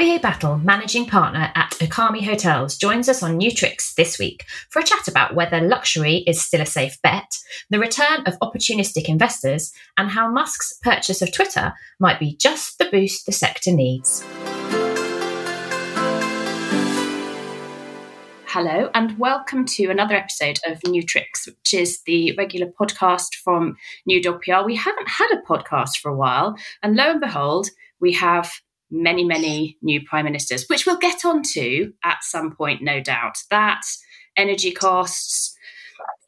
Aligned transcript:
Javier 0.00 0.18
Batlle, 0.18 0.64
managing 0.64 1.04
partner 1.04 1.52
at 1.54 1.72
Okami 1.72 2.24
Hotels, 2.24 2.78
joins 2.78 3.06
us 3.06 3.22
on 3.22 3.36
New 3.36 3.50
Tricks 3.50 3.92
this 3.92 4.18
week 4.18 4.46
for 4.70 4.80
a 4.80 4.82
chat 4.82 5.06
about 5.06 5.34
whether 5.34 5.60
luxury 5.60 6.24
is 6.26 6.40
still 6.40 6.62
a 6.62 6.66
safe 6.66 6.96
bet, 7.02 7.36
the 7.68 7.78
return 7.78 8.22
of 8.24 8.38
opportunistic 8.38 9.10
investors, 9.10 9.74
and 9.98 10.08
how 10.08 10.30
Musk's 10.32 10.78
purchase 10.82 11.20
of 11.20 11.30
Twitter 11.34 11.74
might 11.98 12.18
be 12.18 12.34
just 12.34 12.78
the 12.78 12.88
boost 12.90 13.26
the 13.26 13.32
sector 13.32 13.72
needs. 13.72 14.24
Hello, 18.46 18.88
and 18.94 19.18
welcome 19.18 19.66
to 19.66 19.90
another 19.90 20.14
episode 20.14 20.60
of 20.66 20.82
New 20.86 21.02
Tricks, 21.02 21.46
which 21.46 21.74
is 21.74 22.00
the 22.06 22.34
regular 22.38 22.68
podcast 22.68 23.34
from 23.34 23.76
New 24.06 24.22
Dog 24.22 24.40
PR. 24.40 24.64
We 24.64 24.76
haven't 24.76 25.10
had 25.10 25.28
a 25.34 25.42
podcast 25.46 25.98
for 26.00 26.10
a 26.10 26.16
while, 26.16 26.56
and 26.82 26.96
lo 26.96 27.10
and 27.10 27.20
behold, 27.20 27.68
we 28.00 28.14
have 28.14 28.50
many, 28.90 29.24
many 29.24 29.78
new 29.82 30.04
prime 30.04 30.24
ministers, 30.24 30.64
which 30.68 30.86
we'll 30.86 30.98
get 30.98 31.24
onto 31.24 31.92
at 32.04 32.22
some 32.22 32.54
point, 32.54 32.82
no 32.82 33.00
doubt. 33.00 33.36
That, 33.50 33.82
energy 34.36 34.72
costs, 34.72 35.56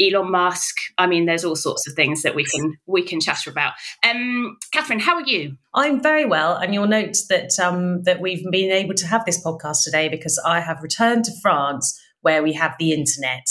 Elon 0.00 0.30
Musk. 0.30 0.76
I 0.98 1.06
mean, 1.06 1.26
there's 1.26 1.44
all 1.44 1.56
sorts 1.56 1.86
of 1.88 1.94
things 1.94 2.22
that 2.22 2.34
we 2.34 2.44
can 2.44 2.76
we 2.86 3.02
can 3.02 3.20
chatter 3.20 3.50
about. 3.50 3.72
Um, 4.02 4.56
Catherine, 4.72 5.00
how 5.00 5.16
are 5.16 5.26
you? 5.26 5.56
I'm 5.74 6.02
very 6.02 6.24
well, 6.24 6.56
and 6.56 6.74
you'll 6.74 6.88
note 6.88 7.16
that 7.28 7.58
um, 7.58 8.02
that 8.02 8.20
we've 8.20 8.44
been 8.50 8.70
able 8.70 8.94
to 8.94 9.06
have 9.06 9.24
this 9.24 9.42
podcast 9.44 9.82
today 9.84 10.08
because 10.08 10.40
I 10.44 10.60
have 10.60 10.82
returned 10.82 11.24
to 11.24 11.32
France 11.40 11.98
where 12.20 12.42
we 12.42 12.52
have 12.52 12.74
the 12.78 12.92
internet. 12.92 13.46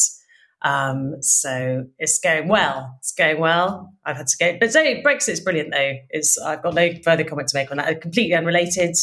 Um, 0.63 1.21
so 1.21 1.85
it's 1.97 2.19
going 2.19 2.47
well. 2.47 2.95
It's 2.99 3.13
going 3.13 3.39
well. 3.39 3.93
I've 4.05 4.17
had 4.17 4.27
to 4.27 4.37
go, 4.37 4.57
but 4.59 4.71
so 4.71 4.83
Brexit's 5.01 5.39
brilliant 5.39 5.71
though. 5.71 5.93
It's 6.09 6.37
I've 6.39 6.61
got 6.61 6.75
no 6.75 6.91
further 7.03 7.23
comment 7.23 7.47
to 7.49 7.57
make 7.57 7.71
on 7.71 7.77
that. 7.77 8.01
Completely 8.01 8.35
unrelated. 8.35 8.95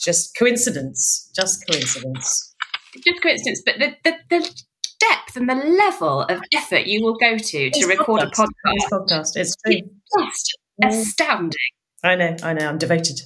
Just 0.00 0.36
coincidence. 0.36 1.30
Just 1.34 1.66
coincidence. 1.66 2.54
Just 3.04 3.22
coincidence. 3.22 3.62
But 3.64 3.78
the, 3.78 3.96
the, 4.04 4.16
the 4.30 4.62
depth 4.98 5.36
and 5.36 5.48
the 5.48 5.54
level 5.54 6.22
of 6.22 6.40
effort 6.54 6.86
you 6.86 7.02
will 7.04 7.16
go 7.16 7.36
to 7.36 7.42
to 7.42 7.66
it's 7.66 7.86
record 7.86 8.20
podcast. 8.20 8.44
a 8.44 8.46
podcast. 8.46 8.62
It's 8.64 8.86
podcast. 8.92 9.36
It's, 9.36 9.56
it's 9.64 9.88
just 10.18 10.58
astounding. 10.82 11.58
I 12.02 12.14
know. 12.14 12.36
I 12.42 12.52
know. 12.52 12.68
I'm 12.68 12.78
devoted 12.78 13.20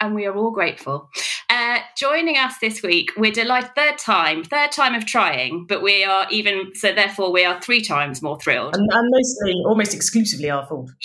and 0.00 0.14
we 0.14 0.26
are 0.26 0.34
all 0.34 0.50
grateful. 0.50 1.10
Uh, 1.48 1.78
joining 1.96 2.36
us 2.36 2.58
this 2.58 2.82
week, 2.82 3.10
we're 3.16 3.32
delighted, 3.32 3.70
third 3.76 3.98
time, 3.98 4.42
third 4.42 4.72
time 4.72 4.94
of 4.94 5.04
trying, 5.04 5.66
but 5.66 5.82
we 5.82 6.04
are 6.04 6.26
even, 6.30 6.74
so 6.74 6.92
therefore 6.92 7.32
we 7.32 7.44
are 7.44 7.60
three 7.60 7.82
times 7.82 8.22
more 8.22 8.38
thrilled. 8.40 8.74
And, 8.74 8.88
and 8.90 9.08
mostly, 9.10 9.62
almost 9.66 9.94
exclusively 9.94 10.48
our 10.48 10.66
fault. 10.66 10.90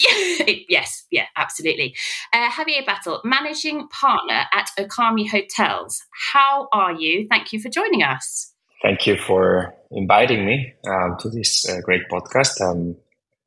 yes, 0.69 1.05
yeah, 1.11 1.25
absolutely. 1.35 1.95
Uh, 2.31 2.49
Javier 2.49 2.85
Batlle, 2.85 3.23
managing 3.23 3.87
partner 3.89 4.43
at 4.53 4.69
Okami 4.79 5.30
Hotels. 5.30 6.02
How 6.33 6.67
are 6.71 6.93
you? 6.93 7.27
Thank 7.30 7.52
you 7.52 7.59
for 7.59 7.69
joining 7.69 8.03
us. 8.03 8.53
Thank 8.81 9.07
you 9.07 9.17
for 9.17 9.73
inviting 9.91 10.45
me 10.45 10.73
um, 10.87 11.17
to 11.19 11.30
this 11.30 11.67
uh, 11.67 11.81
great 11.81 12.07
podcast. 12.09 12.61
Um, 12.61 12.95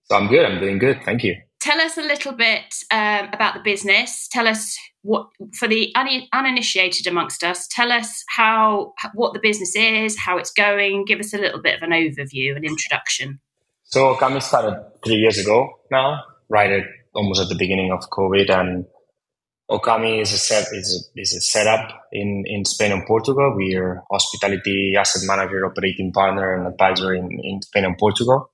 so 0.04 0.16
I'm 0.16 0.26
good. 0.28 0.44
I'm 0.44 0.58
doing 0.58 0.78
good. 0.78 1.00
Thank 1.04 1.22
you 1.22 1.36
tell 1.60 1.80
us 1.80 1.98
a 1.98 2.02
little 2.02 2.32
bit 2.32 2.74
um, 2.90 3.28
about 3.32 3.54
the 3.54 3.60
business. 3.60 4.28
Tell 4.28 4.46
us 4.46 4.78
what, 5.02 5.28
for 5.58 5.68
the 5.68 5.92
un- 5.94 6.28
uninitiated 6.32 7.06
amongst 7.06 7.44
us, 7.44 7.68
tell 7.68 7.92
us 7.92 8.24
how 8.28 8.94
what 9.14 9.32
the 9.32 9.40
business 9.40 9.74
is, 9.76 10.18
how 10.18 10.38
it's 10.38 10.52
going. 10.52 11.04
Give 11.04 11.20
us 11.20 11.32
a 11.32 11.38
little 11.38 11.62
bit 11.62 11.76
of 11.76 11.82
an 11.82 11.90
overview, 11.90 12.56
an 12.56 12.64
introduction. 12.64 13.40
So 13.84 14.14
Okami 14.14 14.42
started 14.42 14.84
three 15.04 15.16
years 15.16 15.38
ago 15.38 15.80
now, 15.90 16.22
right 16.48 16.70
at 16.70 16.84
almost 17.14 17.40
at 17.40 17.48
the 17.48 17.54
beginning 17.54 17.90
of 17.90 18.00
COVID, 18.10 18.50
and 18.50 18.84
Okami 19.70 20.20
is 20.20 20.32
a 20.32 20.38
set 20.38 20.66
is 20.72 21.10
a, 21.16 21.20
is 21.20 21.34
a 21.34 21.40
setup 21.40 22.06
in 22.12 22.44
in 22.46 22.64
Spain 22.64 22.92
and 22.92 23.06
Portugal. 23.06 23.54
We 23.56 23.76
are 23.76 24.02
hospitality 24.10 24.94
asset 24.98 25.22
manager, 25.26 25.64
operating 25.64 26.12
partner, 26.12 26.54
and 26.54 26.66
advisor 26.66 27.14
in, 27.14 27.30
in 27.42 27.62
Spain 27.62 27.84
and 27.84 27.96
Portugal. 27.98 28.50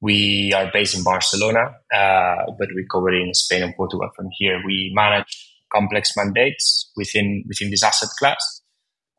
We 0.00 0.52
are 0.54 0.70
based 0.72 0.96
in 0.96 1.04
Barcelona, 1.04 1.76
uh, 1.94 2.52
but 2.58 2.68
we 2.74 2.86
cover 2.90 3.12
in 3.12 3.34
Spain 3.34 3.62
and 3.62 3.74
Portugal 3.76 4.08
from 4.16 4.28
here. 4.38 4.60
We 4.64 4.92
manage 4.94 5.59
complex 5.72 6.12
mandates 6.16 6.90
within 6.96 7.44
within 7.46 7.70
this 7.70 7.82
asset 7.82 8.08
class, 8.18 8.62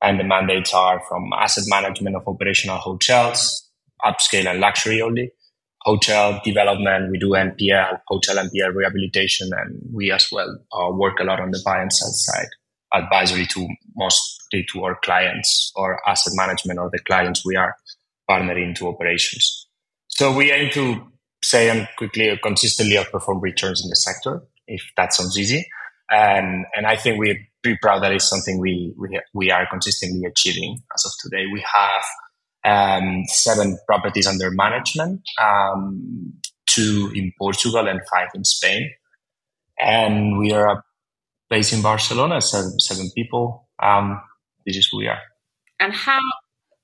and 0.02 0.20
the 0.20 0.24
mandates 0.24 0.74
are 0.74 1.02
from 1.08 1.32
asset 1.38 1.64
management 1.68 2.16
of 2.16 2.28
operational 2.28 2.78
hotels, 2.78 3.70
upscale 4.04 4.50
and 4.50 4.60
luxury 4.60 5.02
only, 5.02 5.32
hotel 5.82 6.42
development. 6.44 7.12
We 7.12 7.20
do 7.20 7.30
NPL, 7.30 8.00
hotel 8.08 8.38
NPL 8.38 8.74
rehabilitation, 8.74 9.50
and 9.54 9.82
we 9.94 10.12
as 10.12 10.28
well 10.32 10.58
uh, 10.74 10.92
work 10.92 11.20
a 11.20 11.24
lot 11.24 11.40
on 11.40 11.52
the 11.52 11.62
buy 11.64 11.82
and 11.82 11.92
sell 11.92 12.12
side, 12.12 12.50
advisory 12.94 13.46
to 13.48 13.68
mostly 13.96 14.66
to 14.72 14.84
our 14.84 14.98
clients 15.04 15.72
or 15.76 16.00
asset 16.08 16.34
management 16.36 16.80
or 16.80 16.90
the 16.92 17.00
clients 17.00 17.46
we 17.46 17.56
are 17.56 17.76
partnering 18.30 18.76
to 18.76 18.88
operations. 18.88 19.68
So 20.08 20.36
we 20.36 20.52
aim 20.52 20.72
to 20.74 21.12
say 21.44 21.70
and 21.70 21.88
quickly 21.98 22.38
consistently 22.44 22.96
outperform 22.96 23.42
returns 23.42 23.84
in 23.84 23.90
the 23.90 23.96
sector, 23.96 24.44
if 24.68 24.84
that 24.98 25.14
sounds 25.14 25.38
easy. 25.38 25.68
And, 26.12 26.66
and 26.76 26.86
I 26.86 26.98
think 26.98 27.20
we're 27.20 27.38
pretty 27.64 27.80
proud 27.82 28.04
that 28.04 28.12
it's 28.12 28.30
something 28.30 28.60
we, 28.60 28.94
we, 28.98 29.20
we 29.34 29.52
are 29.52 29.66
consistently 29.70 30.28
achieving 30.28 30.82
as 30.94 31.06
of 31.06 31.12
today. 31.24 31.46
We 31.52 31.64
have 31.74 32.04
um, 32.64 33.24
seven 33.28 33.78
properties 33.88 34.28
under 34.28 34.52
management, 34.52 35.22
um, 35.42 36.34
two 36.68 37.12
in 37.16 37.32
Portugal 37.38 37.88
and 37.88 38.00
five 38.14 38.28
in 38.36 38.44
Spain. 38.44 38.92
And 39.80 40.38
we 40.38 40.52
are 40.52 40.84
based 41.50 41.74
in 41.74 41.82
Barcelona, 41.82 42.42
seven, 42.42 42.80
seven 42.80 43.10
people. 43.16 43.68
Um, 43.82 44.22
this 44.66 44.78
is 44.78 44.90
who 44.92 45.00
we 45.00 45.08
are. 45.08 45.20
And 45.80 45.94
how, 45.94 46.20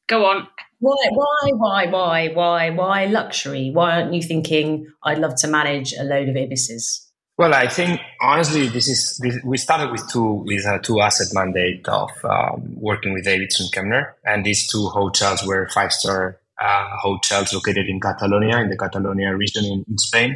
go 0.08 0.26
on, 0.26 0.48
why, 0.80 0.96
why, 1.12 1.52
why, 1.54 1.88
why, 1.88 2.28
why, 2.30 2.70
why 2.72 3.06
luxury? 3.06 3.72
Why 3.74 4.02
aren't 4.02 4.14
you 4.14 4.22
thinking 4.22 4.88
I'd 5.04 5.20
love 5.20 5.36
to 5.38 5.48
manage 5.48 5.94
a 5.94 6.04
load 6.04 6.30
of 6.30 6.36
ibises? 6.36 7.07
Well, 7.38 7.54
I 7.54 7.68
think 7.68 8.02
honestly, 8.20 8.68
this 8.68 8.88
is 8.88 9.20
this, 9.22 9.38
we 9.44 9.58
started 9.58 9.92
with 9.92 10.10
two 10.10 10.44
with 10.46 10.66
a 10.66 10.80
two 10.82 11.00
asset 11.02 11.28
mandate 11.34 11.88
of 11.88 12.10
um, 12.24 12.76
working 12.76 13.14
with 13.14 13.26
Davidson 13.26 13.68
Kempner, 13.72 14.14
and 14.26 14.44
these 14.44 14.68
two 14.68 14.88
hotels 14.88 15.46
were 15.46 15.70
five 15.70 15.94
star 15.94 16.40
uh, 16.60 16.90
hotels 17.00 17.54
located 17.54 17.88
in 17.90 18.00
Catalonia, 18.00 18.58
in 18.58 18.70
the 18.70 18.78
Catalonia 18.78 19.36
region 19.36 19.66
in, 19.66 19.86
in, 19.88 20.00
Spain. 20.00 20.36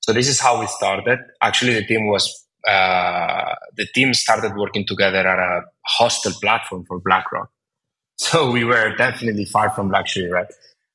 So 0.00 0.12
this 0.12 0.26
is 0.26 0.40
how 0.40 0.58
we 0.58 0.66
started. 0.66 1.20
Actually, 1.40 1.74
the 1.74 1.86
team 1.86 2.08
was 2.08 2.44
uh, 2.66 3.54
the 3.76 3.86
team 3.94 4.12
started 4.12 4.56
working 4.56 4.84
together 4.84 5.18
at 5.18 5.38
a 5.38 5.62
hostel 5.86 6.32
platform 6.40 6.84
for 6.86 6.98
BlackRock. 7.00 7.50
So 8.16 8.50
we 8.52 8.62
were 8.62 8.94
definitely 8.94 9.46
far 9.46 9.70
from 9.70 9.90
luxury, 9.90 10.30
right? 10.30 10.46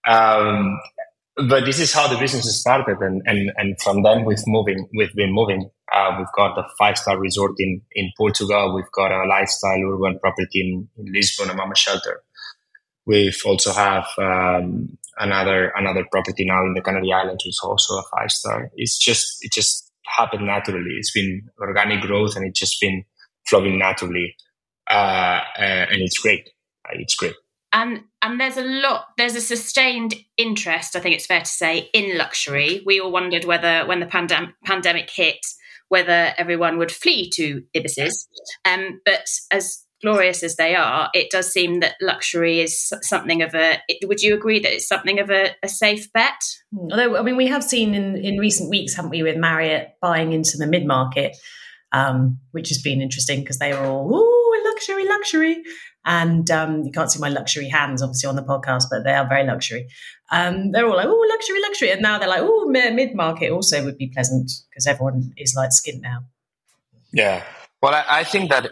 Um, 0.08 0.80
but 1.38 1.66
this 1.66 1.80
is 1.80 1.94
how 1.94 2.08
the 2.08 2.18
business 2.18 2.60
started, 2.60 2.98
and 3.00 3.22
and 3.26 3.52
and 3.58 3.80
from 3.82 4.04
then 4.04 4.26
we've 4.26 4.38
moving, 4.48 4.88
we've 4.96 5.14
been 5.14 5.34
moving. 5.34 5.70
Uh, 5.94 6.16
we've 6.18 6.32
got 6.36 6.58
a 6.58 6.64
five 6.78 6.98
star 6.98 7.20
resort 7.20 7.54
in 7.60 7.82
in 7.94 8.12
Portugal. 8.18 8.74
We've 8.76 8.92
got 8.94 9.12
a 9.12 9.28
lifestyle 9.28 9.80
urban 9.94 10.20
property 10.20 10.62
in, 10.62 10.90
in 10.98 11.14
Lisbon, 11.14 11.50
a 11.50 11.54
mama 11.54 11.76
shelter. 11.76 12.24
We've 13.06 13.40
also 13.46 13.72
have 13.72 14.08
um, 14.18 14.98
another 15.18 15.72
another 15.76 16.06
property 16.12 16.46
now 16.46 16.66
in 16.66 16.74
the 16.74 16.82
Canary 16.82 17.14
Islands, 17.14 17.46
which 17.46 17.54
is 17.54 17.62
also 17.64 17.96
a 17.96 18.04
five 18.16 18.32
star. 18.32 18.72
It's 18.76 18.98
just 18.98 19.38
it 19.42 19.52
just 19.54 19.92
happened 20.06 20.46
naturally. 20.46 20.96
It's 20.98 21.12
been 21.12 21.50
organic 21.60 22.02
growth, 22.02 22.36
and 22.36 22.46
it's 22.46 22.60
just 22.60 22.82
been 22.82 23.04
flowing 23.48 23.78
naturally, 23.80 24.36
uh, 24.90 25.42
and 25.58 26.02
it's 26.02 26.18
great 26.20 26.50
it's 26.94 27.16
great. 27.16 27.34
And 27.78 28.06
and 28.24 28.42
there's 28.42 28.58
a 28.58 28.64
lot, 28.64 29.06
there's 29.18 29.36
a 29.36 29.42
sustained 29.42 30.16
interest. 30.36 30.96
I 30.96 31.00
think 31.00 31.14
it's 31.14 31.28
fair 31.28 31.42
to 31.42 31.46
say 31.46 31.90
in 31.94 32.18
luxury. 32.18 32.82
We 32.86 33.00
all 33.00 33.12
wondered 33.12 33.46
whether 33.46 33.86
when 33.86 34.00
the 34.00 34.08
pandem- 34.08 34.54
pandemic 34.66 35.12
hit, 35.12 35.46
whether 35.88 36.34
everyone 36.40 36.80
would 36.80 36.92
flee 36.92 37.30
to 37.36 37.62
ibises. 37.76 38.28
Um, 38.66 39.00
but 39.06 39.28
as 39.52 39.86
glorious 40.02 40.42
as 40.42 40.56
they 40.56 40.76
are, 40.76 41.10
it 41.14 41.30
does 41.30 41.54
seem 41.54 41.80
that 41.82 41.98
luxury 42.02 42.62
is 42.62 42.92
something 43.04 43.44
of 43.44 43.54
a. 43.54 43.80
Would 44.06 44.24
you 44.24 44.34
agree 44.34 44.60
that 44.60 44.74
it's 44.74 44.88
something 44.88 45.20
of 45.20 45.30
a, 45.30 45.56
a, 45.62 45.70
safe 45.70 46.12
bet? 46.14 46.42
Hmm. 46.76 46.88
Although, 46.92 47.18
I 47.18 47.22
mean, 47.22 47.38
we 47.38 47.48
have 47.48 47.64
seen 47.64 47.94
in, 47.94 48.18
in 48.18 48.40
recent 48.40 48.72
weeks, 48.72 48.96
haven't 48.96 49.12
we, 49.12 49.22
with 49.22 49.38
Marriott 49.38 49.90
buying 50.02 50.34
into 50.34 50.58
the 50.58 50.68
mid 50.68 50.88
market, 50.88 51.38
um, 51.92 52.40
which 52.54 52.70
has 52.70 52.82
been 52.82 53.02
interesting 53.02 53.42
because 53.42 53.60
they 53.60 53.74
were 53.74 53.86
all, 53.86 54.16
ooh, 54.16 54.37
luxury, 54.70 55.08
luxury. 55.08 55.64
And 56.06 56.50
um, 56.52 56.84
you 56.84 56.92
can't 56.92 57.12
see 57.12 57.20
my 57.20 57.28
luxury 57.28 57.68
hands, 57.68 58.02
obviously, 58.02 58.30
on 58.30 58.38
the 58.38 58.44
podcast, 58.44 58.86
but 58.90 59.04
they 59.04 59.14
are 59.14 59.28
very 59.28 59.46
luxury. 59.46 59.88
Um, 60.32 60.72
they're 60.72 60.86
all 60.86 60.96
like, 60.96 61.08
oh, 61.08 61.28
luxury, 61.30 61.62
luxury. 61.62 61.92
And 61.92 62.02
now 62.02 62.18
they're 62.18 62.30
like, 62.30 62.42
oh, 62.44 62.66
mid 62.68 63.14
market 63.14 63.52
also 63.52 63.84
would 63.84 63.98
be 63.98 64.08
pleasant 64.08 64.50
because 64.70 64.88
everyone 64.88 65.34
is 65.38 65.54
like 65.56 65.70
skint 65.72 66.02
now. 66.02 66.20
Yeah. 67.12 67.44
Well, 67.82 67.94
I, 67.94 68.20
I, 68.20 68.24
think 68.24 68.50
that, 68.52 68.72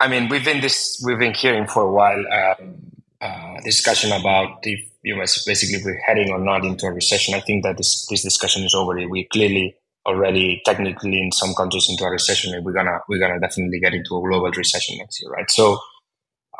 I 0.00 0.08
mean, 0.08 0.28
we've 0.28 0.44
been 0.44 0.60
this, 0.60 1.00
we've 1.06 1.18
been 1.18 1.34
hearing 1.34 1.66
for 1.68 1.82
a 1.82 1.92
while 1.92 2.24
um, 2.32 2.74
uh, 3.20 3.60
discussion 3.64 4.10
about 4.10 4.58
if 4.64 4.80
you 5.04 5.14
know, 5.14 5.20
basically 5.20 5.82
we're 5.84 6.00
heading 6.06 6.30
or 6.30 6.38
not 6.38 6.64
into 6.64 6.86
a 6.86 6.92
recession. 6.92 7.34
I 7.34 7.40
think 7.40 7.64
that 7.64 7.76
this, 7.76 8.06
this 8.10 8.22
discussion 8.22 8.64
is 8.64 8.74
over. 8.74 8.94
We 9.08 9.28
clearly 9.32 9.76
already 10.06 10.60
technically 10.64 11.18
in 11.18 11.32
some 11.32 11.54
countries 11.54 11.86
into 11.88 12.04
a 12.04 12.10
recession, 12.10 12.54
and 12.54 12.64
we're 12.64 12.72
gonna 12.72 12.98
we're 13.08 13.20
gonna 13.20 13.40
definitely 13.40 13.80
get 13.80 13.94
into 13.94 14.16
a 14.16 14.20
global 14.20 14.50
recession 14.50 14.98
next 14.98 15.20
year, 15.22 15.30
right? 15.30 15.50
So, 15.50 15.78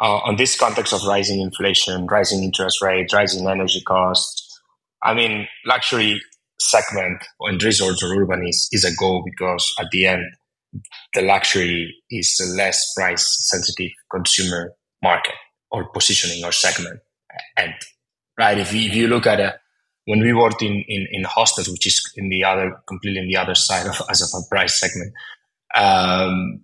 uh, 0.00 0.18
on 0.24 0.36
this 0.36 0.58
context 0.58 0.92
of 0.92 1.04
rising 1.04 1.40
inflation, 1.40 2.06
rising 2.06 2.42
interest 2.42 2.82
rate, 2.82 3.12
rising 3.12 3.46
energy 3.46 3.82
costs, 3.86 4.60
I 5.02 5.14
mean, 5.14 5.48
luxury 5.66 6.20
segment 6.60 7.22
in 7.48 7.58
resorts 7.58 8.02
or 8.02 8.14
urban 8.14 8.46
is, 8.46 8.68
is 8.72 8.84
a 8.84 8.94
go 8.94 9.22
because 9.24 9.74
at 9.78 9.86
the 9.90 10.06
end, 10.06 10.24
the 11.14 11.22
luxury 11.22 11.94
is 12.10 12.40
a 12.40 12.56
less 12.56 12.94
price 12.94 13.48
sensitive 13.50 13.90
consumer 14.10 14.72
market 15.02 15.34
or 15.70 15.88
positioning 15.90 16.44
or 16.44 16.52
segment. 16.52 17.00
And 17.56 17.74
right, 18.38 18.58
if 18.58 18.72
you, 18.72 18.88
if 18.88 18.94
you 18.94 19.08
look 19.08 19.26
at 19.26 19.40
a 19.40 19.58
when 20.06 20.20
we 20.20 20.32
worked 20.32 20.62
in, 20.62 20.84
in, 20.88 21.06
in 21.10 21.24
hostels, 21.24 21.68
which 21.68 21.86
is 21.86 22.12
in 22.16 22.28
the 22.28 22.44
other, 22.44 22.76
completely 22.86 23.20
in 23.20 23.28
the 23.28 23.36
other 23.36 23.54
side 23.54 23.86
of 23.86 24.00
as 24.10 24.22
of 24.22 24.40
a 24.40 24.48
price 24.48 24.78
segment, 24.78 25.12
um, 25.74 26.60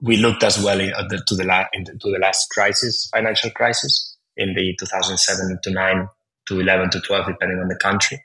we 0.00 0.16
looked 0.16 0.42
as 0.42 0.62
well 0.62 0.80
in, 0.80 0.90
the, 1.08 1.22
to 1.26 1.34
the 1.36 1.44
to 1.44 2.10
the 2.10 2.18
last 2.20 2.50
crisis, 2.50 3.08
financial 3.14 3.50
crisis 3.50 4.16
in 4.36 4.54
the 4.54 4.74
2007 4.78 5.58
to 5.62 5.70
9 5.70 6.08
to 6.48 6.60
11 6.60 6.90
to 6.90 7.00
12, 7.00 7.26
depending 7.26 7.58
on 7.58 7.68
the 7.68 7.76
country. 7.76 8.22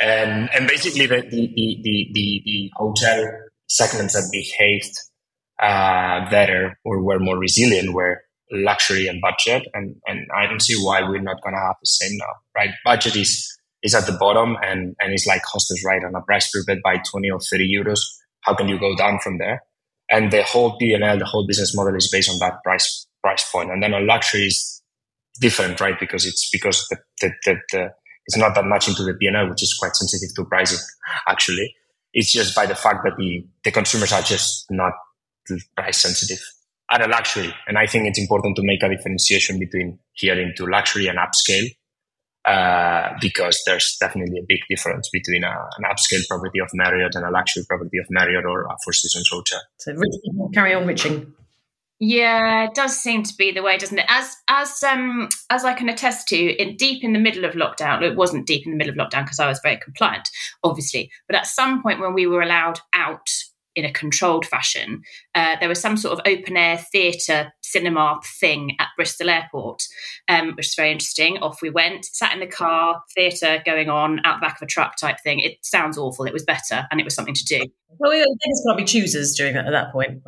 And, 0.00 0.50
and 0.52 0.66
basically 0.66 1.06
the, 1.06 1.20
the, 1.20 1.52
the, 1.54 2.10
the, 2.12 2.42
the 2.44 2.70
hotel 2.74 3.24
segments 3.68 4.14
that 4.14 4.28
behaved 4.32 4.96
uh, 5.60 6.28
better 6.30 6.78
or 6.84 7.00
were 7.02 7.20
more 7.20 7.38
resilient 7.38 7.92
were 7.92 8.22
luxury 8.52 9.06
and 9.06 9.20
budget. 9.20 9.66
And, 9.74 9.96
and 10.06 10.26
I 10.36 10.46
don't 10.46 10.62
see 10.62 10.74
why 10.74 11.02
we're 11.02 11.20
not 11.20 11.42
going 11.42 11.54
to 11.54 11.60
have 11.60 11.76
the 11.80 11.86
same 11.86 12.16
now, 12.18 12.32
right? 12.54 12.70
Budget 12.84 13.16
is, 13.16 13.48
is 13.82 13.94
at 13.94 14.06
the 14.06 14.12
bottom 14.12 14.56
and, 14.62 14.94
and 15.00 15.12
it's 15.12 15.26
like 15.26 15.42
hostels, 15.44 15.82
right? 15.84 16.04
On 16.04 16.14
a 16.14 16.22
price 16.22 16.50
per 16.50 16.62
bed 16.66 16.80
by 16.84 16.96
20 17.10 17.30
or 17.30 17.40
30 17.40 17.74
euros. 17.74 18.00
How 18.40 18.54
can 18.54 18.68
you 18.68 18.78
go 18.78 18.94
down 18.96 19.18
from 19.20 19.38
there? 19.38 19.62
And 20.10 20.30
the 20.30 20.42
whole 20.42 20.76
P&L, 20.76 21.18
the 21.18 21.24
whole 21.24 21.46
business 21.46 21.74
model 21.74 21.94
is 21.96 22.10
based 22.10 22.30
on 22.30 22.38
that 22.40 22.62
price, 22.62 23.06
price 23.22 23.48
point. 23.50 23.70
And 23.70 23.82
then 23.82 23.94
on 23.94 24.06
luxury 24.06 24.42
is 24.42 24.82
different, 25.40 25.80
right? 25.80 25.98
Because 25.98 26.26
it's 26.26 26.50
because 26.50 26.86
the, 26.90 26.98
the, 27.20 27.32
the, 27.44 27.56
the 27.72 27.90
it's 28.26 28.36
not 28.36 28.54
that 28.54 28.64
much 28.66 28.88
into 28.88 29.02
the 29.02 29.14
P&L, 29.14 29.48
which 29.48 29.62
is 29.62 29.74
quite 29.74 29.96
sensitive 29.96 30.34
to 30.36 30.44
pricing, 30.44 30.78
actually. 31.28 31.74
It's 32.12 32.30
just 32.30 32.54
by 32.54 32.66
the 32.66 32.74
fact 32.74 33.00
that 33.04 33.14
the, 33.16 33.44
the 33.64 33.72
consumers 33.72 34.12
are 34.12 34.22
just 34.22 34.66
not 34.70 34.92
price 35.76 35.98
sensitive 35.98 36.38
at 36.92 37.04
a 37.04 37.08
luxury. 37.08 37.52
And 37.66 37.78
I 37.78 37.86
think 37.86 38.06
it's 38.06 38.20
important 38.20 38.56
to 38.56 38.62
make 38.62 38.82
a 38.82 38.88
differentiation 38.88 39.58
between 39.58 39.98
here 40.12 40.38
into 40.38 40.66
luxury 40.66 41.06
and 41.06 41.18
upscale. 41.18 41.68
Uh, 42.44 43.12
because 43.20 43.62
there's 43.66 43.96
definitely 44.00 44.36
a 44.36 44.44
big 44.48 44.58
difference 44.68 45.08
between 45.12 45.44
a, 45.44 45.68
an 45.78 45.84
upscale 45.84 46.26
property 46.28 46.58
of 46.58 46.68
Marriott 46.74 47.14
and 47.14 47.24
a 47.24 47.30
luxury 47.30 47.62
property 47.68 47.98
of 47.98 48.06
Marriott 48.10 48.44
or 48.44 48.64
a 48.64 48.76
Four 48.82 48.92
Seasons 48.92 49.28
hotel. 49.30 49.60
So 49.78 49.94
carry 50.52 50.74
on 50.74 50.84
riching. 50.84 51.32
Yeah, 52.00 52.64
it 52.64 52.74
does 52.74 52.98
seem 52.98 53.22
to 53.22 53.32
be 53.38 53.52
the 53.52 53.62
way, 53.62 53.78
doesn't 53.78 53.96
it? 53.96 54.06
As 54.08 54.34
as 54.48 54.82
um 54.82 55.28
as 55.50 55.64
I 55.64 55.72
can 55.72 55.88
attest 55.88 56.26
to, 56.28 56.36
in 56.36 56.74
deep 56.74 57.04
in 57.04 57.12
the 57.12 57.20
middle 57.20 57.44
of 57.44 57.52
lockdown, 57.54 58.02
it 58.02 58.16
wasn't 58.16 58.44
deep 58.44 58.66
in 58.66 58.72
the 58.72 58.76
middle 58.76 58.92
of 58.92 58.98
lockdown 58.98 59.22
because 59.24 59.38
I 59.38 59.46
was 59.46 59.60
very 59.62 59.76
compliant, 59.76 60.28
obviously. 60.64 61.12
But 61.28 61.36
at 61.36 61.46
some 61.46 61.80
point 61.80 62.00
when 62.00 62.12
we 62.12 62.26
were 62.26 62.42
allowed 62.42 62.80
out 62.92 63.28
in 63.74 63.84
a 63.84 63.92
controlled 63.92 64.46
fashion. 64.46 65.02
Uh, 65.34 65.56
there 65.60 65.68
was 65.68 65.80
some 65.80 65.96
sort 65.96 66.18
of 66.18 66.20
open 66.26 66.56
air 66.56 66.78
theatre 66.78 67.52
cinema 67.62 68.20
thing 68.40 68.76
at 68.78 68.88
Bristol 68.96 69.30
Airport, 69.30 69.82
um, 70.28 70.54
which 70.56 70.68
is 70.68 70.74
very 70.74 70.90
interesting. 70.90 71.38
Off 71.38 71.62
we 71.62 71.70
went, 71.70 72.04
sat 72.04 72.32
in 72.32 72.40
the 72.40 72.46
car, 72.46 73.02
theatre 73.14 73.62
going 73.64 73.88
on 73.88 74.20
out 74.24 74.40
the 74.40 74.46
back 74.46 74.56
of 74.56 74.62
a 74.62 74.66
truck 74.66 74.96
type 74.96 75.16
thing. 75.22 75.40
It 75.40 75.58
sounds 75.62 75.98
awful. 75.98 76.24
It 76.24 76.32
was 76.32 76.44
better, 76.44 76.86
and 76.90 77.00
it 77.00 77.04
was 77.04 77.14
something 77.14 77.34
to 77.34 77.44
do. 77.44 77.64
Well, 77.98 78.10
we 78.10 78.24
can't 78.66 78.78
be 78.78 78.84
choosers 78.84 79.34
during 79.34 79.54
that 79.54 79.66
at 79.66 79.70
that 79.72 79.92
point. 79.92 80.22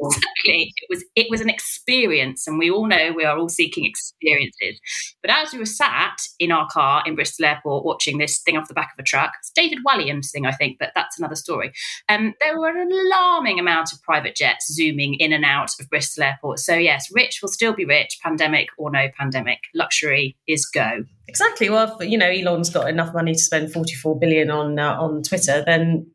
Exactly. 0.00 0.72
It 0.76 0.86
was 0.90 1.04
it 1.16 1.26
was 1.30 1.40
an 1.40 1.48
experience, 1.48 2.46
and 2.46 2.58
we 2.58 2.70
all 2.70 2.86
know 2.86 3.12
we 3.16 3.24
are 3.24 3.38
all 3.38 3.48
seeking 3.48 3.84
experiences. 3.84 4.80
But 5.22 5.30
as 5.30 5.52
we 5.52 5.58
were 5.58 5.64
sat 5.66 6.16
in 6.38 6.52
our 6.52 6.68
car 6.68 7.02
in 7.06 7.14
Bristol 7.14 7.46
Airport 7.46 7.84
watching 7.84 8.18
this 8.18 8.40
thing 8.40 8.56
off 8.56 8.68
the 8.68 8.74
back 8.74 8.92
of 8.92 8.98
a 8.98 9.02
truck, 9.02 9.32
it's 9.40 9.50
David 9.50 9.78
Walliams 9.86 10.30
thing, 10.30 10.46
I 10.46 10.52
think, 10.52 10.76
but 10.78 10.92
that's 10.94 11.18
another 11.18 11.34
story. 11.34 11.72
Um, 12.08 12.34
there 12.40 12.58
were 12.58 12.68
an 12.68 12.90
alarming 12.92 13.58
amount 13.58 13.92
of 13.92 14.02
private 14.02 14.36
jets 14.36 14.72
zooming 14.72 15.14
in 15.14 15.32
and 15.32 15.44
out 15.44 15.70
of 15.80 15.88
Bristol 15.88 16.24
Airport. 16.24 16.58
So 16.58 16.75
yes, 16.78 17.08
rich 17.12 17.40
will 17.42 17.48
still 17.48 17.72
be 17.72 17.84
rich, 17.84 18.18
pandemic 18.22 18.68
or 18.78 18.90
no 18.90 19.08
pandemic. 19.18 19.58
Luxury 19.74 20.36
is 20.46 20.66
go. 20.66 21.04
Exactly. 21.28 21.68
Well, 21.70 21.96
if, 22.00 22.08
you 22.08 22.18
know, 22.18 22.28
Elon's 22.30 22.70
got 22.70 22.88
enough 22.88 23.12
money 23.14 23.32
to 23.32 23.38
spend 23.38 23.72
44 23.72 24.18
billion 24.18 24.50
on 24.50 24.78
uh, 24.78 24.94
on 25.00 25.22
Twitter, 25.22 25.62
then 25.64 26.10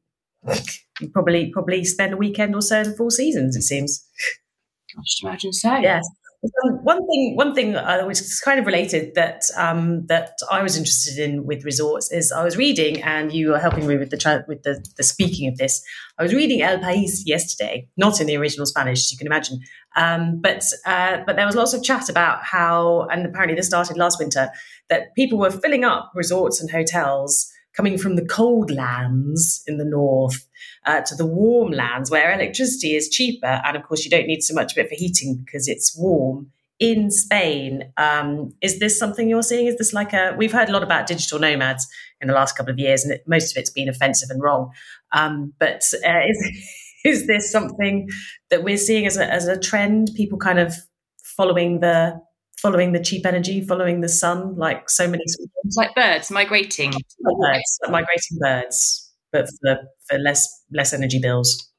you 1.00 1.10
probably 1.10 1.52
probably 1.52 1.84
spend 1.84 2.14
a 2.14 2.18
weekend 2.18 2.56
or 2.56 2.62
so 2.62 2.82
in 2.82 2.96
Four 2.96 3.12
Seasons. 3.12 3.56
It 3.56 3.64
seems. 3.64 4.06
I 4.98 5.02
just 5.04 5.24
imagine 5.24 5.54
so. 5.54 5.78
Yes. 5.78 6.06
One 6.42 7.06
thing, 7.08 7.36
one 7.36 7.54
thing 7.54 7.76
uh, 7.76 8.04
which 8.04 8.20
is 8.20 8.40
kind 8.40 8.60
of 8.60 8.66
related 8.66 9.14
that 9.14 9.44
um, 9.58 10.06
that 10.08 10.40
I 10.50 10.64
was 10.64 10.76
interested 10.76 11.20
in 11.20 11.46
with 11.46 11.64
resorts 11.64 12.12
is 12.12 12.32
I 12.32 12.44
was 12.44 12.58
reading, 12.58 13.02
and 13.04 13.32
you 13.32 13.50
were 13.50 13.60
helping 13.60 13.86
me 13.86 13.98
with 13.98 14.10
the 14.10 14.18
tra- 14.18 14.44
with 14.48 14.64
the, 14.64 14.84
the 14.98 15.04
speaking 15.04 15.48
of 15.48 15.58
this. 15.58 15.84
I 16.18 16.24
was 16.24 16.34
reading 16.34 16.64
El 16.64 16.80
País 16.80 17.22
yesterday, 17.26 17.88
not 17.96 18.20
in 18.20 18.26
the 18.26 18.38
original 18.38 18.66
Spanish, 18.66 19.00
as 19.00 19.12
you 19.12 19.18
can 19.20 19.28
imagine, 19.28 19.60
um, 19.96 20.42
but 20.42 20.66
uh, 20.86 21.18
but 21.28 21.36
there 21.36 21.46
was 21.46 21.56
lots 21.56 21.74
of 21.74 21.84
chat 21.84 22.10
about 22.10 22.44
how, 22.44 23.08
and 23.12 23.26
apparently 23.26 23.56
this 23.56 23.68
started 23.68 23.98
last 23.98 24.18
winter, 24.18 24.50
that 24.90 25.14
people 25.16 25.38
were 25.38 25.52
filling 25.52 25.84
up 25.84 26.12
resorts 26.16 26.60
and 26.60 26.72
hotels 26.72 27.52
coming 27.76 27.98
from 27.98 28.16
the 28.16 28.26
cold 28.26 28.72
lands 28.72 29.64
in 29.68 29.78
the 29.78 29.86
north 29.86 30.48
uh, 30.86 31.02
to 31.02 31.16
the 31.16 31.26
warm 31.26 31.72
lands 31.72 32.12
where 32.12 32.34
electricity 32.34 32.96
is 32.96 33.10
cheaper. 33.10 33.62
And 33.66 33.78
of 33.78 33.84
course, 33.84 34.04
you 34.04 34.12
don't 34.12 34.28
need 34.28 34.42
so 34.42 34.54
much 34.54 34.72
of 34.72 34.78
it 34.78 34.90
for 34.90 34.96
heating 34.96 35.42
because 35.46 35.68
it's 35.68 35.98
warm. 35.98 36.52
In 36.80 37.12
Spain, 37.12 37.94
um, 37.98 38.54
is 38.60 38.80
this 38.80 38.98
something 38.98 39.30
you're 39.30 39.44
seeing? 39.44 39.68
Is 39.68 39.78
this 39.78 39.94
like 39.94 40.14
a? 40.14 40.34
We've 40.36 40.52
heard 40.52 40.68
a 40.68 40.72
lot 40.72 40.82
about 40.82 41.06
digital 41.06 41.38
nomads 41.38 41.88
in 42.20 42.28
the 42.28 42.34
last 42.34 42.58
couple 42.58 42.74
of 42.74 42.80
years, 42.80 43.04
and 43.04 43.14
it, 43.14 43.24
most 43.28 43.56
of 43.56 43.60
it's 43.62 43.70
been 43.70 43.88
offensive 43.88 44.32
and 44.32 44.42
wrong. 44.42 44.72
Um, 45.12 45.54
but 45.60 45.84
uh, 46.04 46.22
is 46.28 46.74
is 47.06 47.28
this 47.28 47.52
something 47.52 48.10
that 48.50 48.64
we're 48.64 48.78
seeing 48.78 49.06
as 49.06 49.16
a 49.16 49.32
as 49.32 49.48
a 49.48 49.60
trend? 49.60 50.10
People 50.18 50.40
kind 50.40 50.58
of 50.58 50.74
following 51.24 51.82
the 51.82 52.20
following 52.62 52.92
the 52.92 53.00
cheap 53.00 53.26
energy, 53.26 53.66
following 53.66 54.02
the 54.02 54.10
sun, 54.10 54.56
like 54.56 54.90
so 54.90 55.08
many. 55.08 55.24
It's 55.26 55.76
like 55.76 55.96
birds 55.96 56.30
migrating. 56.30 56.92
Birds, 56.92 57.80
like 57.84 57.92
migrating 57.92 58.38
birds, 58.40 59.12
but 59.32 59.48
for, 59.62 59.78
for 60.08 60.20
less 60.20 60.48
less 60.72 60.94
energy 60.94 61.20
bills. 61.20 61.70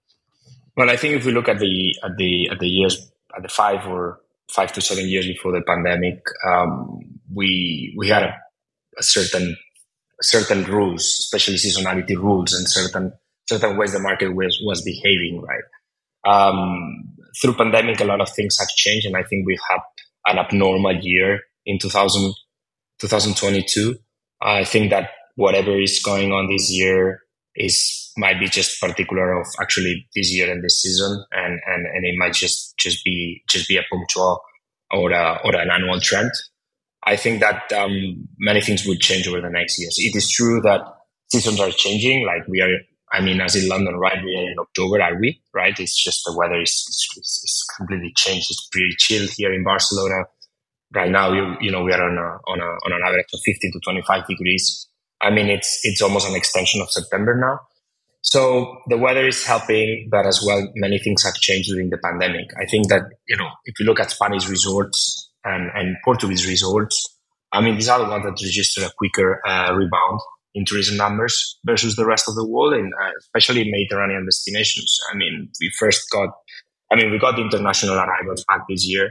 Well, 0.77 0.91
I 0.91 0.97
think 0.97 1.15
if 1.15 1.25
we 1.25 1.33
look 1.33 1.49
at 1.49 1.59
the 1.59 1.95
at 2.05 2.17
the 2.17 2.49
at 2.51 2.59
the 2.59 2.69
years 2.69 3.13
at 3.37 3.43
the 3.43 3.49
five 3.49 3.87
or 3.87 4.21
five 4.51 4.73
to 4.73 4.81
seven 4.81 5.09
years 5.09 5.27
before 5.27 5.53
the 5.53 5.63
pandemic, 5.67 6.21
um, 6.47 7.01
we 7.33 7.95
we 7.97 8.09
had 8.09 8.25
a, 8.25 8.35
a 8.99 9.03
certain 9.03 9.57
certain 10.21 10.65
rules, 10.65 11.03
especially 11.03 11.57
seasonality 11.57 12.17
rules, 12.17 12.53
and 12.53 12.69
certain 12.69 13.13
certain 13.49 13.77
ways 13.77 13.93
the 13.93 14.01
market 14.01 14.35
was 14.35 14.61
was 14.65 14.83
behaving. 14.83 15.43
Right. 15.43 15.65
Um, 16.25 17.17
through 17.41 17.55
pandemic, 17.55 18.01
a 18.01 18.05
lot 18.05 18.21
of 18.21 18.29
things 18.31 18.59
have 18.59 18.69
changed, 18.69 19.07
and 19.07 19.17
I 19.17 19.23
think 19.23 19.47
we 19.47 19.59
have 19.71 19.81
an 20.27 20.39
abnormal 20.39 20.99
year 21.01 21.41
in 21.67 21.79
2000, 21.79 22.35
2022. 23.01 23.97
I 24.41 24.65
think 24.65 24.91
that 24.91 25.11
whatever 25.37 25.81
is 25.81 26.01
going 26.03 26.33
on 26.33 26.49
this 26.49 26.71
year 26.71 27.21
is 27.55 28.13
might 28.17 28.39
be 28.41 28.49
just 28.49 28.81
particular 28.81 29.33
of 29.41 29.47
actually 29.61 30.07
this 30.15 30.35
year 30.35 30.51
and 30.51 30.63
this 30.63 30.83
season, 30.83 31.25
and 31.33 31.61
and, 31.67 31.87
and 31.87 32.05
it 32.05 32.15
might 32.19 32.35
just 32.35 32.77
just 32.79 33.05
be 33.05 33.43
just 33.49 33.69
be 33.69 33.77
a 33.77 33.83
punctual 33.91 34.41
or 34.91 35.11
a, 35.11 35.41
or 35.45 35.57
an 35.57 35.71
annual 35.71 36.01
trend. 36.01 36.31
I 37.05 37.17
think 37.17 37.41
that 37.41 37.73
um, 37.73 38.29
many 38.39 38.61
things 38.61 38.87
will 38.87 38.97
change 38.97 39.27
over 39.27 39.41
the 39.41 39.51
next 39.51 39.79
years. 39.79 39.97
It 39.99 40.15
is 40.15 40.31
true 40.31 40.61
that 40.63 40.81
seasons 41.33 41.61
are 41.61 41.71
changing. 41.71 42.25
Like 42.27 42.47
we 42.47 42.61
are, 42.61 42.69
I 43.13 43.21
mean, 43.21 43.41
as 43.41 43.55
in 43.55 43.69
London, 43.69 43.97
right? 43.97 44.25
We 44.25 44.35
are 44.37 44.51
in 44.51 44.59
October, 44.59 45.03
are 45.03 45.21
we? 45.21 45.43
Right? 45.55 45.79
It's 45.79 46.03
just 46.03 46.23
the 46.25 46.35
weather 46.37 46.61
is, 46.61 46.71
is, 46.71 47.43
is 47.45 47.65
completely 47.77 48.13
changed. 48.17 48.47
It's 48.51 48.69
pretty 48.73 48.95
chill 48.99 49.29
here 49.37 49.53
in 49.53 49.65
Barcelona. 49.65 50.25
Right 50.95 51.11
now, 51.11 51.33
you, 51.33 51.57
you 51.61 51.71
know, 51.71 51.83
we 51.83 51.93
are 51.93 52.03
on 52.03 52.17
a, 52.17 52.51
on 52.51 52.61
a, 52.61 52.65
on 52.65 52.93
an 52.93 53.01
average 53.05 53.27
of 53.35 53.41
15 53.45 53.73
to 53.73 53.81
25 53.85 54.27
degrees. 54.27 54.89
I 55.21 55.31
mean, 55.31 55.49
it's, 55.49 55.81
it's 55.83 56.01
almost 56.01 56.29
an 56.29 56.35
extension 56.35 56.81
of 56.81 56.91
September 56.91 57.37
now. 57.39 57.61
So 58.23 58.79
the 58.89 58.97
weather 58.97 59.27
is 59.27 59.45
helping, 59.45 60.09
but 60.11 60.27
as 60.27 60.43
well, 60.47 60.67
many 60.77 60.99
things 60.99 61.25
have 61.25 61.35
changed 61.35 61.71
during 61.71 61.91
the 61.91 61.99
pandemic. 61.99 62.47
I 62.59 62.67
think 62.67 62.89
that, 62.89 63.03
you 63.29 63.37
know, 63.37 63.49
if 63.65 63.79
you 63.79 63.85
look 63.85 64.01
at 64.01 64.11
Spanish 64.11 64.49
resorts 64.49 65.31
and, 65.45 65.71
and 65.75 65.97
Portuguese 66.05 66.47
resorts, 66.47 67.19
I 67.53 67.61
mean, 67.61 67.75
these 67.75 67.89
are 67.89 67.99
the 67.99 68.09
ones 68.09 68.25
that 68.25 68.43
register 68.43 68.87
a 68.87 68.91
quicker 68.97 69.47
uh, 69.47 69.75
rebound 69.75 70.21
in 70.55 70.65
tourism 70.65 70.97
numbers 70.97 71.59
versus 71.65 71.97
the 71.97 72.07
rest 72.07 72.29
of 72.29 72.35
the 72.35 72.47
world, 72.47 72.75
and 72.75 72.93
uh, 72.93 73.11
especially 73.19 73.71
Mediterranean 73.71 74.25
destinations. 74.25 74.99
I 75.13 75.17
mean, 75.17 75.49
we 75.61 75.71
first 75.79 76.11
got, 76.11 76.31
I 76.91 76.97
mean, 76.97 77.11
we 77.11 77.19
got 77.19 77.39
international 77.39 77.97
arrivals 77.97 78.45
back 78.49 78.63
this 78.69 78.87
year, 78.87 79.11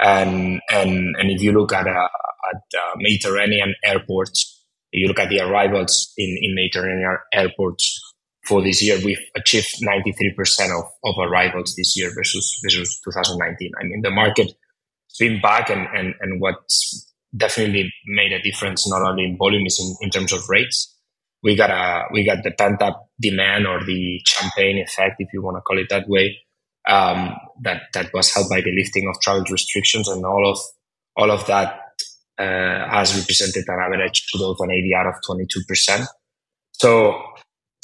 and 0.00 0.60
and 0.70 1.16
and 1.16 1.30
if 1.30 1.42
you 1.42 1.52
look 1.52 1.72
at 1.72 1.86
uh, 1.86 1.90
at 1.90 2.78
uh, 2.78 2.96
Mediterranean 2.96 3.74
airports, 3.84 4.64
you 4.92 5.08
look 5.08 5.18
at 5.18 5.30
the 5.30 5.40
arrivals 5.40 6.12
in 6.16 6.36
in 6.40 6.54
Mediterranean 6.54 7.16
airports 7.32 8.00
for 8.46 8.62
this 8.62 8.82
year, 8.82 8.98
we've 9.04 9.18
achieved 9.36 9.68
93% 9.82 10.78
of, 10.78 10.84
of 11.04 11.14
arrivals 11.18 11.74
this 11.76 11.96
year 11.96 12.10
versus 12.14 12.60
versus 12.62 13.00
2019. 13.04 13.72
I 13.80 13.84
mean, 13.84 14.02
the 14.02 14.10
market 14.10 14.46
has 14.46 15.16
been 15.18 15.40
back, 15.40 15.70
and, 15.70 15.86
and, 15.94 16.14
and 16.20 16.40
what's 16.40 17.13
definitely 17.36 17.92
made 18.06 18.32
a 18.32 18.42
difference 18.42 18.88
not 18.88 19.02
only 19.02 19.24
in 19.24 19.36
volume 19.36 19.66
is 19.66 19.78
in, 19.80 20.06
in 20.06 20.10
terms 20.10 20.32
of 20.32 20.48
rates. 20.48 20.94
We 21.42 21.56
got 21.56 21.70
a 21.70 22.04
we 22.12 22.24
got 22.24 22.42
the 22.42 22.52
pent 22.52 22.80
up 22.82 23.08
demand 23.20 23.66
or 23.66 23.84
the 23.84 24.20
champagne 24.26 24.78
effect, 24.78 25.16
if 25.18 25.28
you 25.32 25.42
want 25.42 25.56
to 25.58 25.60
call 25.60 25.78
it 25.78 25.88
that 25.90 26.08
way, 26.08 26.38
um, 26.88 27.36
that 27.62 27.82
that 27.92 28.12
was 28.14 28.32
helped 28.32 28.50
by 28.50 28.60
the 28.60 28.72
lifting 28.76 29.08
of 29.08 29.20
travel 29.20 29.44
restrictions 29.50 30.08
and 30.08 30.24
all 30.24 30.50
of 30.50 30.58
all 31.16 31.30
of 31.30 31.46
that 31.46 31.80
uh, 32.38 32.88
has 32.90 33.16
represented 33.16 33.64
an 33.68 33.78
average 33.78 34.26
growth 34.34 34.56
on 34.60 34.68
ADR 34.68 35.08
of 35.08 35.14
22%. 35.28 36.06
So 36.72 37.20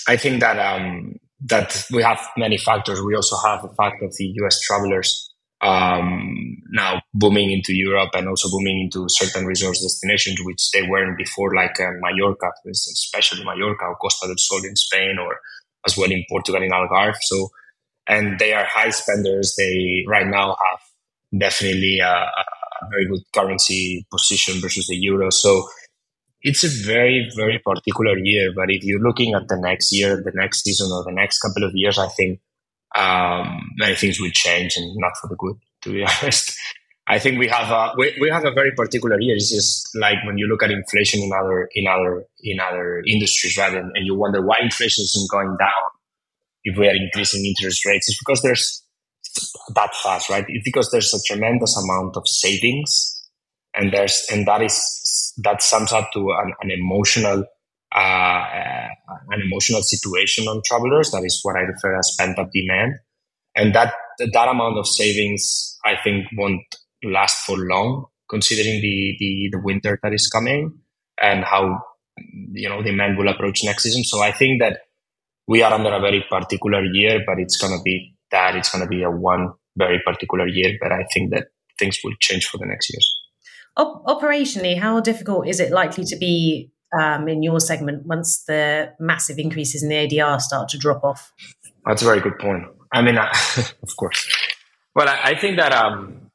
I 0.09 0.17
think 0.17 0.41
that 0.41 0.59
um, 0.59 1.15
that 1.43 1.85
we 1.93 2.03
have 2.03 2.21
many 2.37 2.59
factors. 2.59 3.01
We 3.01 3.15
also 3.15 3.37
have 3.47 3.63
the 3.63 3.75
fact 3.75 4.03
of 4.03 4.15
the 4.17 4.25
US 4.43 4.61
travelers 4.61 5.30
um, 5.61 6.57
now 6.71 7.03
booming 7.13 7.51
into 7.51 7.75
Europe 7.75 8.11
and 8.15 8.29
also 8.29 8.49
booming 8.51 8.81
into 8.81 9.07
certain 9.09 9.45
resource 9.47 9.83
destinations, 9.83 10.39
which 10.43 10.71
they 10.73 10.83
weren't 10.89 11.19
before, 11.19 11.55
like 11.55 11.79
uh, 11.81 11.91
Mallorca, 12.01 12.51
for 12.63 12.69
instance, 12.69 13.05
especially 13.07 13.45
Mallorca 13.45 13.85
or 13.85 13.97
Costa 13.97 14.27
del 14.27 14.37
Sol 14.39 14.65
in 14.65 14.77
Spain 14.77 15.19
or 15.19 15.37
as 15.87 15.97
well 15.97 16.11
in 16.11 16.25
Portugal 16.29 16.63
in 16.63 16.71
Algarve. 16.71 17.17
So, 17.21 17.49
and 18.07 18.39
they 18.39 18.53
are 18.53 18.65
high 18.65 18.91
spenders. 18.91 19.55
They 19.59 20.05
right 20.09 20.27
now 20.27 20.57
have 20.71 20.81
definitely 21.39 21.99
a, 22.01 22.09
a 22.11 22.45
very 22.91 23.07
good 23.07 23.23
currency 23.35 24.07
position 24.11 24.61
versus 24.61 24.87
the 24.87 24.97
euro. 24.97 25.31
So 25.31 25.69
it's 26.43 26.65
a 26.65 26.69
very, 26.87 27.31
very 27.37 27.59
particular 27.59 28.17
year. 28.19 28.51
But 28.55 28.71
if 28.71 28.83
you're 28.83 29.01
looking 29.01 29.35
at 29.35 29.49
the 29.49 29.59
next 29.61 29.93
year, 29.93 30.17
the 30.17 30.33
next 30.35 30.65
season, 30.65 30.91
or 30.91 31.05
the 31.05 31.13
next 31.13 31.39
couple 31.41 31.65
of 31.65 31.73
years, 31.75 31.99
I 31.99 32.09
think 32.09 32.41
um, 32.97 33.71
many 33.77 33.95
things 33.95 34.21
will 34.21 34.31
change 34.33 34.77
and 34.77 34.93
not 34.97 35.13
for 35.21 35.29
the 35.29 35.37
good, 35.37 35.57
to 35.83 35.93
be 35.93 36.03
honest. 36.23 36.57
I 37.07 37.19
think 37.19 37.39
we 37.39 37.49
have 37.49 37.71
a 37.71 37.93
we, 37.97 38.17
we 38.21 38.31
have 38.31 38.45
a 38.45 38.53
very 38.53 38.71
particular 38.73 39.21
year. 39.21 39.35
It's 39.35 39.51
just 39.51 39.89
like 39.97 40.17
when 40.25 40.39
you 40.39 40.47
look 40.47 40.63
at 40.63 40.71
inflation 40.71 41.21
in 41.23 41.33
other 41.33 41.69
in 41.75 41.87
other 41.89 42.25
in 42.43 42.61
other 42.61 43.03
industries, 43.07 43.57
right? 43.57 43.75
And, 43.75 43.91
and 43.97 44.07
you 44.07 44.15
wonder 44.15 44.41
why 44.41 44.59
inflation 44.63 45.03
isn't 45.03 45.31
going 45.31 45.57
down 45.59 45.91
if 46.63 46.79
we 46.79 46.87
are 46.87 46.95
increasing 46.95 47.45
interest 47.45 47.85
rates. 47.85 48.09
It's 48.09 48.19
because 48.19 48.43
there's 48.43 48.85
that 49.75 49.95
fast, 49.95 50.31
right? 50.31 50.45
It's 50.47 50.65
because 50.65 50.91
there's 50.91 51.13
a 51.13 51.23
tremendous 51.27 51.77
amount 51.77 52.17
of 52.17 52.29
savings, 52.29 53.29
and 53.75 53.93
there's 53.93 54.27
and 54.31 54.47
that 54.47 54.63
is 54.63 55.35
that 55.39 55.63
sums 55.63 55.93
up 55.93 56.13
to 56.13 56.31
an, 56.31 56.53
an 56.61 56.71
emotional 56.71 57.45
uh, 57.95 58.89
an 59.31 59.41
emotional 59.43 59.83
situation 59.83 60.47
on 60.47 60.63
travelers. 60.65 61.11
That 61.11 61.25
is 61.25 61.41
what 61.43 61.57
I 61.57 61.61
refer 61.61 61.99
as 61.99 62.17
pent 62.19 62.39
up 62.39 62.51
demand, 62.53 62.95
and 63.57 63.75
that 63.75 63.95
that 64.19 64.49
amount 64.49 64.79
of 64.79 64.87
savings 64.87 65.79
I 65.85 65.97
think 66.03 66.27
won't 66.37 66.63
last 67.05 67.45
for 67.45 67.57
long, 67.57 68.07
considering 68.29 68.81
the 68.81 69.17
the, 69.19 69.49
the 69.53 69.61
winter 69.63 69.99
that 70.03 70.13
is 70.13 70.29
coming 70.29 70.79
and 71.21 71.45
how 71.45 71.79
you 72.53 72.69
know 72.69 72.83
demand 72.83 73.19
will 73.19 73.29
approach 73.29 73.65
next 73.65 73.83
season. 73.83 74.05
So 74.05 74.21
I 74.21 74.33
think 74.33 74.61
that 74.61 74.81
we 75.47 75.63
are 75.63 75.73
under 75.73 75.93
a 75.93 76.01
very 76.01 76.25
particular 76.31 76.85
year, 76.85 77.21
but 77.27 77.39
it's 77.39 77.57
going 77.57 77.77
to 77.77 77.83
be 77.83 78.15
that 78.31 78.55
it's 78.55 78.71
going 78.71 78.85
to 78.85 78.89
be 78.89 79.03
a 79.03 79.11
one 79.11 79.53
very 79.77 80.01
particular 80.05 80.47
year, 80.47 80.77
but 80.81 80.93
I 80.93 81.05
think 81.13 81.33
that 81.33 81.49
things 81.79 81.99
will 82.05 82.15
change 82.21 82.47
for 82.47 82.59
the 82.59 82.67
next 82.67 82.93
years. 82.93 83.17
operationally, 83.77 84.79
how 84.79 85.01
difficult 85.01 85.49
is 85.49 85.59
it 85.59 85.73
likely 85.73 86.05
to 86.05 86.17
be 86.17 86.71
um, 86.99 87.29
in 87.29 87.43
your 87.43 87.61
segment 87.61 88.07
once 88.07 88.45
the 88.45 88.93
massive 88.99 89.39
increases 89.39 89.83
in 89.83 89.89
the 89.89 89.95
ADR 89.97 90.41
start 90.41 90.69
to 90.71 90.79
drop 90.79 91.05
off? 91.05 91.33
That's 91.87 92.03
a 92.03 92.05
very 92.05 92.21
good 92.21 92.39
point. 92.39 92.65
I 92.93 93.03
mean, 93.03 93.19
of 93.83 93.97
course. 93.97 94.29
Well, 94.95 95.09
I, 95.09 95.31
I 95.31 95.35
think 95.39 95.57
that 95.59 95.73
um, 95.73 96.31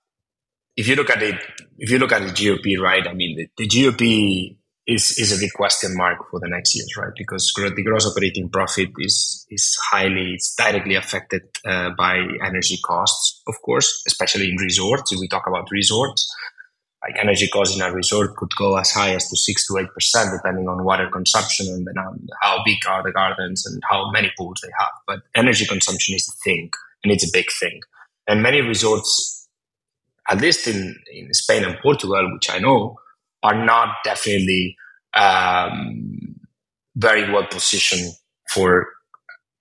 if 0.76 0.88
you 0.88 0.96
look 0.96 1.10
at 1.10 1.22
it, 1.22 1.36
if 1.78 1.90
you 1.90 2.00
look 2.00 2.12
at 2.12 2.22
the 2.22 2.32
GOP, 2.32 2.80
right? 2.80 3.06
I 3.08 3.14
mean, 3.14 3.38
the, 3.38 3.50
the 3.58 3.68
GOP 3.68 4.58
is 4.88 5.18
is 5.18 5.36
a 5.36 5.40
big 5.40 5.52
question 5.54 5.96
mark 5.96 6.20
for 6.30 6.40
the 6.40 6.48
next 6.48 6.76
years, 6.76 6.92
right? 6.98 7.12
Because 7.18 7.52
the 7.56 7.84
gross 7.84 8.06
operating 8.06 8.50
profit 8.50 8.90
is 9.00 9.46
is 9.50 9.78
highly, 9.90 10.34
it's 10.34 10.56
directly 10.56 10.96
affected 10.96 11.44
uh, 11.66 11.90
by 11.98 12.18
energy 12.44 12.78
costs, 12.86 13.42
of 13.48 13.56
course, 13.64 14.04
especially 14.08 14.50
in 14.50 14.58
resorts. 14.58 15.12
If 15.12 15.20
we 15.20 15.28
talk 15.28 15.48
about 15.48 15.70
resorts, 15.72 16.32
like 17.06 17.20
energy 17.22 17.48
costs 17.48 17.76
in 17.76 17.82
a 17.82 17.92
resort 17.94 18.36
could 18.36 18.50
go 18.58 18.78
as 18.78 18.92
high 18.92 19.14
as 19.14 19.30
to 19.30 19.38
six 19.38 19.68
to 19.68 19.78
eight 19.78 19.94
percent, 19.94 20.32
depending 20.36 20.68
on 20.68 20.84
water 20.84 21.08
consumption 21.12 21.68
and 21.68 21.86
then 21.86 21.96
how 22.42 22.64
big 22.66 22.78
are 22.90 23.04
the 23.04 23.12
gardens 23.12 23.66
and 23.66 23.82
how 23.90 24.10
many 24.12 24.32
pools 24.38 24.60
they 24.64 24.72
have. 24.80 24.90
But 25.06 25.20
energy 25.36 25.66
consumption 25.66 26.16
is 26.16 26.28
a 26.28 26.36
thing, 26.44 26.72
and 27.04 27.14
it's 27.14 27.28
a 27.28 27.32
big 27.32 27.46
thing. 27.60 27.80
And 28.28 28.42
many 28.42 28.62
resorts, 28.62 29.48
at 30.30 30.42
least 30.42 30.68
in, 30.68 30.96
in 31.14 31.32
Spain 31.34 31.64
and 31.64 31.78
Portugal, 31.80 32.34
which 32.34 32.50
I 32.50 32.58
know, 32.58 32.98
are 33.44 33.64
not 33.64 33.98
definitely 34.04 34.76
um, 35.14 36.36
very 36.96 37.32
well 37.32 37.46
positioned 37.46 38.14
for 38.52 38.88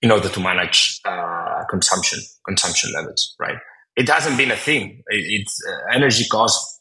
in 0.01 0.09
order 0.09 0.29
to 0.29 0.39
manage 0.39 0.99
uh, 1.05 1.63
consumption 1.69 2.19
consumption 2.43 2.91
levels. 2.93 3.35
Right? 3.39 3.57
It 3.95 4.09
hasn't 4.09 4.37
been 4.37 4.49
a 4.49 4.55
thing. 4.55 5.03
It, 5.09 5.41
it's 5.41 5.61
uh, 5.69 5.93
energy 5.95 6.25
costs 6.27 6.74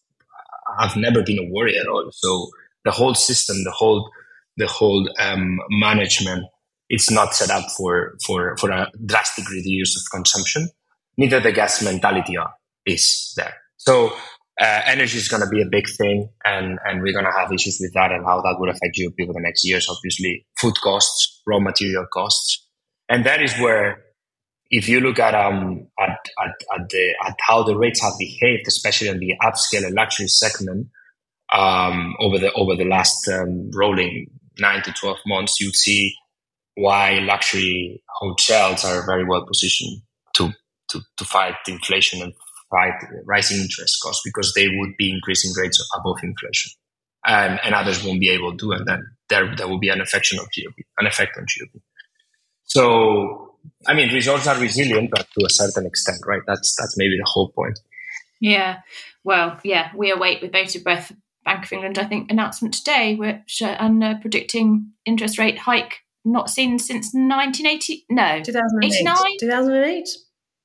have 0.78 0.96
never 0.96 1.22
been 1.22 1.38
a 1.38 1.50
worry 1.50 1.78
at 1.78 1.86
all. 1.86 2.08
So 2.12 2.50
the 2.84 2.90
whole 2.90 3.14
system, 3.14 3.56
the 3.64 3.70
whole 3.70 4.10
the 4.56 4.66
whole 4.66 5.08
um, 5.18 5.58
management, 5.70 6.44
it's 6.88 7.10
not 7.10 7.34
set 7.34 7.50
up 7.50 7.68
for 7.76 8.16
for 8.26 8.56
for 8.56 8.70
a 8.70 8.90
drastic 9.06 9.48
reduce 9.50 9.96
of 9.96 10.02
consumption. 10.12 10.68
Neither 11.16 11.40
the 11.40 11.52
gas 11.52 11.82
mentality 11.82 12.36
is 12.86 13.32
there. 13.36 13.54
So 13.76 14.12
uh, 14.60 14.82
energy 14.86 15.18
is 15.18 15.28
going 15.28 15.42
to 15.42 15.48
be 15.48 15.62
a 15.62 15.66
big 15.66 15.88
thing, 15.88 16.28
and 16.44 16.78
and 16.84 17.02
we're 17.02 17.12
going 17.12 17.24
to 17.24 17.32
have 17.32 17.52
issues 17.52 17.78
with 17.80 17.92
that 17.94 18.12
and 18.12 18.24
how 18.24 18.40
that 18.40 18.56
would 18.58 18.68
affect 18.68 18.96
GOP 18.98 19.26
for 19.26 19.32
the 19.32 19.40
next 19.40 19.64
years. 19.64 19.88
Obviously, 19.88 20.46
food 20.60 20.74
costs, 20.82 21.42
raw 21.46 21.58
material 21.58 22.06
costs, 22.12 22.64
and 23.08 23.26
that 23.26 23.42
is 23.42 23.52
where, 23.58 24.03
if 24.76 24.88
you 24.88 25.00
look 25.00 25.20
at 25.20 25.34
um 25.34 25.86
at 26.00 26.18
at, 26.42 26.54
at 26.74 26.88
the 26.90 27.14
at 27.24 27.36
how 27.40 27.62
the 27.62 27.76
rates 27.76 28.02
have 28.02 28.14
behaved, 28.18 28.66
especially 28.66 29.08
in 29.08 29.18
the 29.18 29.34
upscale 29.42 29.86
and 29.86 29.94
luxury 29.94 30.26
segment, 30.26 30.88
um, 31.52 32.14
over 32.18 32.38
the 32.38 32.52
over 32.54 32.74
the 32.74 32.84
last 32.84 33.28
um, 33.28 33.70
rolling 33.72 34.26
nine 34.58 34.82
to 34.82 34.92
twelve 34.92 35.18
months, 35.26 35.60
you'd 35.60 35.76
see 35.76 36.12
why 36.74 37.20
luxury 37.20 38.02
hotels 38.08 38.84
are 38.84 39.06
very 39.06 39.24
well 39.24 39.46
positioned 39.46 40.02
to 40.34 40.50
to, 40.88 41.00
to 41.16 41.24
fight 41.24 41.54
inflation 41.68 42.20
and 42.20 42.32
fight 42.68 42.94
rising 43.26 43.60
interest 43.60 43.96
costs 44.02 44.22
because 44.24 44.52
they 44.54 44.66
would 44.68 44.96
be 44.98 45.10
increasing 45.10 45.52
rates 45.56 45.80
above 45.96 46.16
inflation. 46.22 46.72
And, 47.26 47.58
and 47.64 47.74
others 47.74 48.04
won't 48.04 48.20
be 48.20 48.28
able 48.28 48.54
to, 48.54 48.72
and 48.72 48.86
then 48.86 49.02
there, 49.30 49.56
there 49.56 49.66
will 49.66 49.78
be 49.78 49.88
an 49.88 50.02
effect 50.02 50.28
on 50.38 50.44
GOP, 50.44 50.84
an 50.98 51.06
effect 51.06 51.38
on 51.38 51.44
GOP. 51.44 51.80
So, 52.64 53.53
I 53.86 53.94
mean, 53.94 54.12
resorts 54.12 54.46
are 54.46 54.58
resilient, 54.58 55.10
but 55.10 55.26
to 55.38 55.46
a 55.46 55.50
certain 55.50 55.86
extent, 55.86 56.18
right? 56.26 56.42
That's 56.46 56.74
that's 56.76 56.96
maybe 56.96 57.16
the 57.18 57.30
whole 57.30 57.50
point. 57.50 57.78
Yeah. 58.40 58.80
Well, 59.24 59.58
yeah, 59.64 59.90
we 59.96 60.10
await 60.10 60.42
with 60.42 60.52
bated 60.52 60.84
breath 60.84 61.12
Bank 61.44 61.64
of 61.64 61.72
England, 61.72 61.98
I 61.98 62.04
think, 62.04 62.30
announcement 62.30 62.74
today, 62.74 63.16
which 63.16 63.60
uh, 63.62 63.76
and 63.78 64.02
uh, 64.02 64.14
predicting 64.20 64.92
interest 65.04 65.38
rate 65.38 65.58
hike 65.58 66.00
not 66.24 66.48
seen 66.48 66.78
since 66.78 67.12
1980. 67.12 68.06
No, 68.10 68.42
2008. 68.42 69.38
2008. 69.40 70.08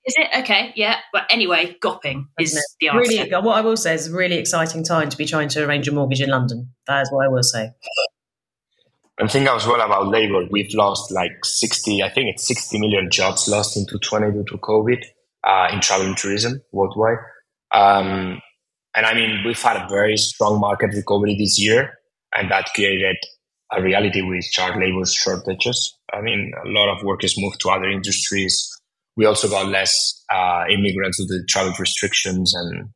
Is 0.06 0.16
it 0.18 0.40
okay? 0.40 0.72
Yeah, 0.76 0.96
but 1.12 1.24
anyway, 1.30 1.78
gopping 1.82 2.30
is 2.40 2.58
the 2.80 2.88
answer. 2.88 3.00
Really, 3.00 3.30
what 3.32 3.58
I 3.58 3.62
will 3.62 3.78
say 3.78 3.94
is 3.94 4.08
a 4.08 4.16
really 4.16 4.38
exciting 4.38 4.84
time 4.84 5.10
to 5.10 5.18
be 5.18 5.26
trying 5.26 5.50
to 5.50 5.66
arrange 5.66 5.88
a 5.88 5.92
mortgage 5.92 6.22
in 6.22 6.30
London. 6.30 6.74
That 6.88 7.02
is 7.02 7.12
what 7.12 7.26
I 7.26 7.30
will 7.30 7.44
say. 7.44 7.72
And 9.20 9.30
think 9.30 9.48
as 9.50 9.68
well 9.68 9.82
about 9.82 10.08
labor. 10.08 10.46
We've 10.50 10.74
lost 10.74 11.12
like 11.12 11.44
sixty. 11.44 12.02
I 12.02 12.10
think 12.10 12.30
it's 12.30 12.48
sixty 12.48 12.80
million 12.80 13.12
jobs 13.12 13.48
lost 13.48 13.76
in 13.78 13.86
2020 13.86 14.32
due 14.32 14.46
to 14.46 14.58
COVID 14.58 15.04
uh, 15.44 15.68
in 15.74 15.82
travel 15.82 16.08
and 16.08 16.18
tourism 16.18 16.62
worldwide. 16.72 17.18
Um, 17.72 18.42
and 18.96 19.06
I 19.06 19.14
mean, 19.14 19.44
we've 19.46 19.62
had 19.62 19.78
a 19.78 19.90
very 19.90 20.18
strong 20.18 20.60
market 20.60 20.96
recovery 20.96 21.36
this 21.38 21.60
year, 21.60 22.00
and 22.34 22.50
that 22.50 22.70
created 22.74 23.18
a 23.72 23.82
reality 23.82 24.22
with 24.22 24.50
child 24.52 24.80
labor 24.80 25.06
shortages. 25.06 25.98
I 26.12 26.22
mean, 26.22 26.54
a 26.66 26.70
lot 26.70 26.90
of 26.90 27.04
workers 27.04 27.36
moved 27.38 27.60
to 27.62 27.70
other 27.70 27.90
industries 27.90 28.80
we 29.20 29.26
also 29.26 29.50
got 29.50 29.68
less 29.68 30.24
uh, 30.34 30.64
immigrants 30.72 31.20
with 31.20 31.28
the 31.28 31.44
travel 31.50 31.74
restrictions 31.78 32.54
and 32.56 32.88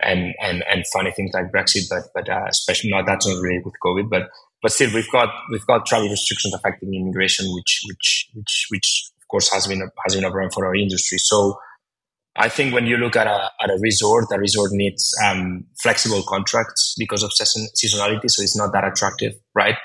and 0.00 0.34
and 0.40 0.64
and 0.70 0.84
funny 0.90 1.10
things 1.10 1.32
like 1.34 1.52
Brexit, 1.52 1.90
but 1.90 2.04
but 2.14 2.30
uh, 2.30 2.46
especially 2.48 2.88
not 2.88 3.04
that's 3.04 3.26
not 3.26 3.42
related 3.42 3.66
with 3.66 3.74
COVID, 3.84 4.08
but 4.08 4.30
but 4.66 4.72
still 4.72 4.92
we've 4.92 5.10
got 5.12 5.28
we've 5.48 5.64
got 5.66 5.86
travel 5.86 6.08
restrictions 6.08 6.52
affecting 6.52 6.92
immigration, 6.92 7.46
which 7.54 7.84
which 7.86 8.28
which 8.34 8.66
which 8.68 9.10
of 9.22 9.28
course 9.28 9.48
has 9.52 9.68
been 9.68 9.80
a, 9.80 9.86
has 10.04 10.16
been 10.16 10.24
a 10.24 10.30
problem 10.30 10.50
for 10.50 10.66
our 10.66 10.74
industry. 10.74 11.18
So 11.18 11.56
I 12.34 12.48
think 12.48 12.74
when 12.74 12.84
you 12.84 12.96
look 12.96 13.14
at 13.14 13.28
a 13.28 13.48
at 13.62 13.70
a 13.70 13.78
resort, 13.80 14.24
a 14.32 14.38
resort 14.40 14.72
needs 14.72 15.14
um, 15.24 15.64
flexible 15.80 16.24
contracts 16.26 16.96
because 16.98 17.22
of 17.22 17.32
season, 17.32 17.68
seasonality, 17.76 18.28
so 18.28 18.42
it's 18.42 18.56
not 18.56 18.72
that 18.72 18.82
attractive, 18.82 19.34
right? 19.54 19.76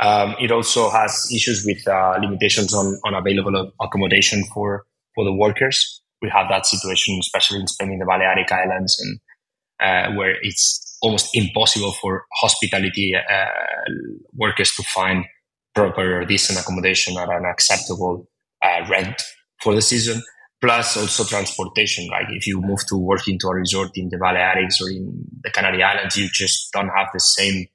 Um, 0.00 0.34
it 0.40 0.50
also 0.50 0.88
has 0.88 1.30
issues 1.30 1.66
with 1.66 1.86
uh, 1.86 2.16
limitations 2.18 2.72
on, 2.72 2.98
on 3.04 3.12
available 3.12 3.70
accommodation 3.82 4.44
for, 4.54 4.84
for 5.14 5.24
the 5.24 5.32
workers. 5.32 6.00
We 6.22 6.30
have 6.30 6.48
that 6.48 6.64
situation, 6.64 7.18
especially 7.20 7.60
in 7.60 7.66
Spain, 7.66 7.92
in 7.92 7.98
the 7.98 8.06
Balearic 8.06 8.50
Islands, 8.50 8.98
and 8.98 9.20
uh, 9.78 10.16
where 10.16 10.36
it's 10.40 10.85
almost 11.02 11.30
impossible 11.34 11.92
for 11.92 12.24
hospitality 12.40 13.14
uh, 13.14 13.46
workers 14.34 14.72
to 14.74 14.82
find 14.82 15.24
proper, 15.74 16.20
or 16.20 16.24
decent 16.24 16.58
accommodation 16.58 17.16
at 17.18 17.28
an 17.28 17.44
acceptable 17.44 18.28
uh, 18.62 18.86
rent 18.90 19.22
for 19.62 19.74
the 19.74 19.82
season. 19.82 20.22
Plus, 20.60 20.96
also 20.96 21.24
transportation. 21.24 22.08
Like 22.08 22.26
if 22.30 22.46
you 22.46 22.60
move 22.60 22.86
to 22.86 22.96
work 22.96 23.28
into 23.28 23.46
a 23.48 23.54
resort 23.54 23.90
in 23.94 24.08
the 24.08 24.16
Balearics 24.16 24.80
or 24.80 24.88
in 24.90 25.24
the 25.44 25.50
Canary 25.50 25.82
Islands, 25.82 26.16
you 26.16 26.28
just 26.32 26.72
don't 26.72 26.88
have 26.88 27.08
the 27.12 27.20
same 27.20 27.66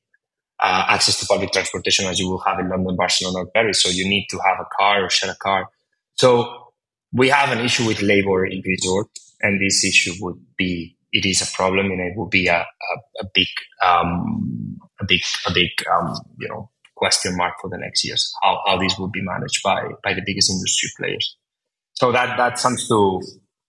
uh, 0.60 0.86
access 0.90 1.20
to 1.20 1.26
public 1.28 1.52
transportation 1.52 2.06
as 2.06 2.20
you 2.20 2.30
will 2.30 2.40
have 2.40 2.60
in 2.60 2.70
London, 2.70 2.96
Barcelona, 2.96 3.40
or 3.40 3.48
Paris. 3.48 3.84
So 3.84 3.90
you 3.90 4.08
need 4.08 4.28
to 4.32 4.40
have 4.46 4.60
a 4.60 4.66
car 4.78 5.06
or 5.06 5.10
share 5.10 5.32
a 5.32 5.36
car. 5.36 5.70
So 6.16 6.74
we 7.14 7.30
have 7.30 7.52
an 7.52 7.64
issue 7.64 7.86
with 7.86 8.02
labor 8.02 8.46
in 8.46 8.62
resort, 8.66 9.10
and 9.42 9.62
this 9.62 9.84
issue 9.84 10.14
would 10.22 10.40
be 10.58 10.98
it 11.12 11.26
is 11.26 11.42
a 11.42 11.56
problem, 11.56 11.92
and 11.92 12.00
it 12.00 12.18
will 12.18 12.30
be 12.30 12.48
a, 12.48 12.60
a, 12.60 13.22
a 13.22 13.26
big 13.34 13.48
um, 13.84 14.78
a 15.00 15.06
big 15.06 15.22
a 15.48 15.54
big 15.54 15.70
um, 15.92 16.16
you 16.40 16.48
know 16.48 16.70
question 16.96 17.36
mark 17.36 17.56
for 17.62 17.70
the 17.70 17.78
next 17.78 18.06
years. 18.06 18.32
How 18.42 18.62
how 18.66 18.78
this 18.78 18.98
will 18.98 19.10
be 19.10 19.22
managed 19.22 19.62
by 19.64 19.84
by 20.04 20.14
the 20.14 20.22
biggest 20.26 20.50
industry 20.50 20.90
players. 20.98 21.38
So 21.94 22.12
that 22.12 22.38
that 22.38 22.60
comes 22.60 22.88
to 22.88 23.22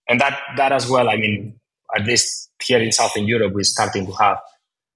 and 0.07 0.19
that 0.19 0.39
that 0.57 0.71
as 0.71 0.89
well. 0.89 1.09
I 1.09 1.17
mean, 1.17 1.59
at 1.95 2.05
least 2.05 2.51
here 2.63 2.79
in 2.79 2.91
Southern 2.91 3.27
Europe, 3.27 3.53
we're 3.53 3.63
starting 3.63 4.05
to 4.05 4.11
have 4.13 4.37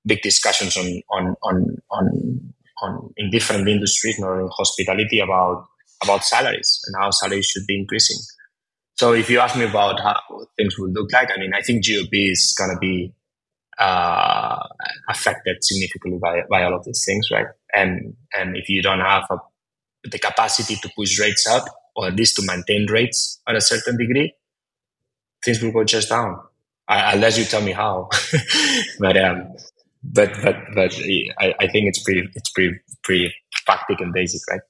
big 0.05 0.21
discussions 0.21 0.77
on 0.77 1.01
on 1.09 1.35
on 1.43 1.77
on, 1.91 2.53
on 2.81 3.13
in 3.17 3.29
different 3.29 3.67
industries, 3.67 4.19
not 4.19 4.39
in 4.39 4.49
hospitality, 4.51 5.19
about 5.19 5.65
about 6.03 6.23
salaries 6.23 6.79
and 6.85 6.95
how 6.99 7.11
salaries 7.11 7.45
should 7.45 7.65
be 7.67 7.77
increasing. 7.77 8.17
So 8.97 9.13
if 9.13 9.29
you 9.29 9.39
ask 9.39 9.55
me 9.55 9.65
about 9.65 9.99
how 9.99 10.19
things 10.57 10.77
would 10.79 10.93
look 10.93 11.11
like, 11.13 11.29
I 11.33 11.39
mean, 11.39 11.53
I 11.53 11.61
think 11.61 11.85
GOP 11.85 12.31
is 12.31 12.55
going 12.57 12.71
to 12.71 12.77
be 12.79 13.13
uh, 13.77 14.57
affected 15.07 15.57
significantly 15.61 16.19
by, 16.19 16.41
by 16.49 16.63
all 16.63 16.75
of 16.75 16.83
these 16.83 17.03
things, 17.05 17.29
right? 17.31 17.45
And 17.73 18.15
and 18.35 18.57
if 18.57 18.69
you 18.69 18.81
don't 18.81 18.99
have 18.99 19.25
a, 19.29 19.37
the 20.03 20.17
capacity 20.17 20.75
to 20.77 20.89
push 20.97 21.19
rates 21.19 21.45
up, 21.47 21.65
or 21.95 22.07
at 22.07 22.15
least 22.15 22.37
to 22.37 22.45
maintain 22.45 22.87
rates 22.89 23.39
at 23.47 23.55
a 23.55 23.61
certain 23.61 23.97
degree, 23.97 24.33
things 25.45 25.61
will 25.61 25.71
go 25.71 25.83
just 25.83 26.09
down, 26.09 26.39
uh, 26.87 27.11
unless 27.13 27.37
you 27.37 27.45
tell 27.45 27.61
me 27.61 27.73
how. 27.73 28.09
but 28.99 29.15
um, 29.15 29.53
but 30.03 30.31
but 30.41 30.55
but 30.73 30.99
I, 31.39 31.53
I 31.59 31.67
think 31.67 31.87
it's 31.87 32.01
pretty 32.01 32.27
it's 32.33 32.49
pretty 32.49 32.79
pretty 33.03 33.31
practical 33.65 34.05
and 34.05 34.13
basic, 34.13 34.41
right? 34.49 34.61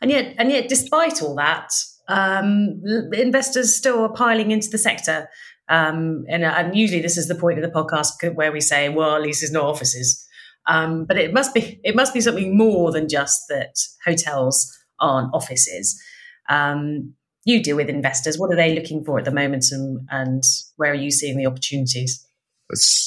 And 0.00 0.10
yet, 0.10 0.34
and 0.38 0.50
yet, 0.50 0.68
despite 0.68 1.22
all 1.22 1.34
that, 1.36 1.70
um, 2.08 2.82
investors 3.12 3.74
still 3.74 4.04
are 4.04 4.12
piling 4.12 4.50
into 4.50 4.68
the 4.68 4.78
sector. 4.78 5.28
Um, 5.68 6.24
and, 6.28 6.44
and, 6.44 6.76
usually, 6.76 7.00
this 7.00 7.16
is 7.16 7.28
the 7.28 7.34
point 7.34 7.58
of 7.58 7.64
the 7.64 7.70
podcast 7.70 8.34
where 8.34 8.52
we 8.52 8.60
say, 8.60 8.88
"Well, 8.88 9.20
leases, 9.20 9.52
not 9.52 9.64
offices." 9.64 10.26
Um, 10.66 11.04
but 11.04 11.16
it 11.18 11.32
must 11.32 11.54
be 11.54 11.80
it 11.84 11.96
must 11.96 12.14
be 12.14 12.20
something 12.20 12.56
more 12.56 12.92
than 12.92 13.08
just 13.08 13.44
that 13.48 13.76
hotels 14.04 14.70
aren't 15.00 15.34
offices. 15.34 16.00
Um, 16.48 17.14
you 17.44 17.62
deal 17.62 17.76
with 17.76 17.88
investors. 17.88 18.38
What 18.38 18.52
are 18.52 18.56
they 18.56 18.74
looking 18.74 19.04
for 19.04 19.18
at 19.18 19.24
the 19.24 19.32
moment, 19.32 19.66
and, 19.72 20.06
and 20.10 20.42
where 20.76 20.92
are 20.92 20.94
you 20.94 21.10
seeing 21.10 21.36
the 21.36 21.46
opportunities? 21.46 22.26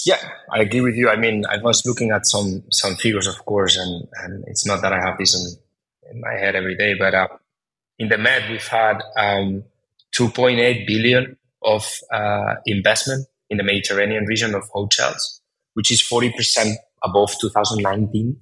Yeah, 0.06 0.20
I 0.52 0.62
agree 0.62 0.82
with 0.82 0.96
you. 0.96 1.10
I 1.10 1.16
mean, 1.16 1.46
I 1.46 1.58
was 1.58 1.86
looking 1.86 2.12
at 2.12 2.26
some 2.26 2.64
some 2.72 2.96
figures, 2.96 3.28
of 3.28 3.44
course, 3.46 3.78
and 3.78 4.08
and 4.24 4.44
it's 4.48 4.66
not 4.66 4.82
that 4.82 4.94
I 4.94 5.00
have 5.00 5.18
this 5.18 5.34
in, 5.34 6.12
in 6.12 6.22
my 6.22 6.34
head 6.34 6.56
every 6.56 6.76
day, 6.76 6.94
but 6.94 7.14
uh, 7.14 7.28
in 8.00 8.10
the 8.10 8.18
Med 8.18 8.50
we've 8.50 8.68
had 8.68 9.02
um, 9.18 9.64
2.8 10.16 10.88
billion 10.88 11.38
of 11.64 11.90
uh, 12.12 12.56
investment 12.66 13.28
in 13.50 13.58
the 13.58 13.64
Mediterranean 13.64 14.26
region 14.26 14.56
of 14.56 14.64
hotels, 14.72 15.42
which 15.74 15.92
is 15.92 16.02
40% 16.02 16.74
above 17.04 17.32
2019 17.40 18.38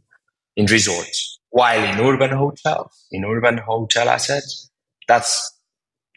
in 0.56 0.66
resorts. 0.66 1.40
While 1.50 1.84
in 1.84 2.00
urban 2.00 2.32
hotels, 2.32 3.06
in 3.12 3.26
urban 3.26 3.58
hotel 3.58 4.10
assets, 4.10 4.70
that's 5.08 5.52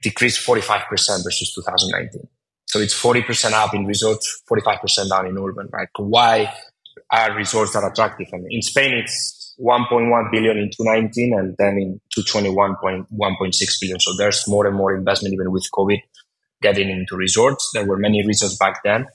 decreased 0.02 0.46
45% 0.46 0.86
versus 1.24 1.52
2019. 1.54 2.28
So 2.66 2.80
it's 2.80 2.94
40% 3.00 3.52
up 3.52 3.74
in 3.74 3.86
resorts, 3.86 4.42
45% 4.50 5.10
down 5.10 5.26
in 5.26 5.38
urban, 5.38 5.68
right? 5.72 5.88
Why 5.96 6.52
are 7.10 7.34
resorts 7.34 7.72
that 7.72 7.84
attractive? 7.84 8.28
And 8.32 8.46
in 8.50 8.62
Spain, 8.62 8.94
it's 8.94 9.35
1.1 9.60 10.30
billion 10.30 10.58
in 10.58 10.70
2019 10.70 11.34
and 11.38 11.54
then 11.58 11.78
in 11.78 12.00
2021.1.6 12.16 13.80
billion. 13.80 14.00
So 14.00 14.12
there's 14.16 14.46
more 14.46 14.66
and 14.66 14.76
more 14.76 14.94
investment 14.94 15.34
even 15.34 15.50
with 15.50 15.66
COVID 15.72 16.00
getting 16.62 16.90
into 16.90 17.16
resorts. 17.16 17.70
There 17.72 17.86
were 17.86 17.96
many 17.96 18.26
reasons 18.26 18.56
back 18.56 18.82
then, 18.84 19.06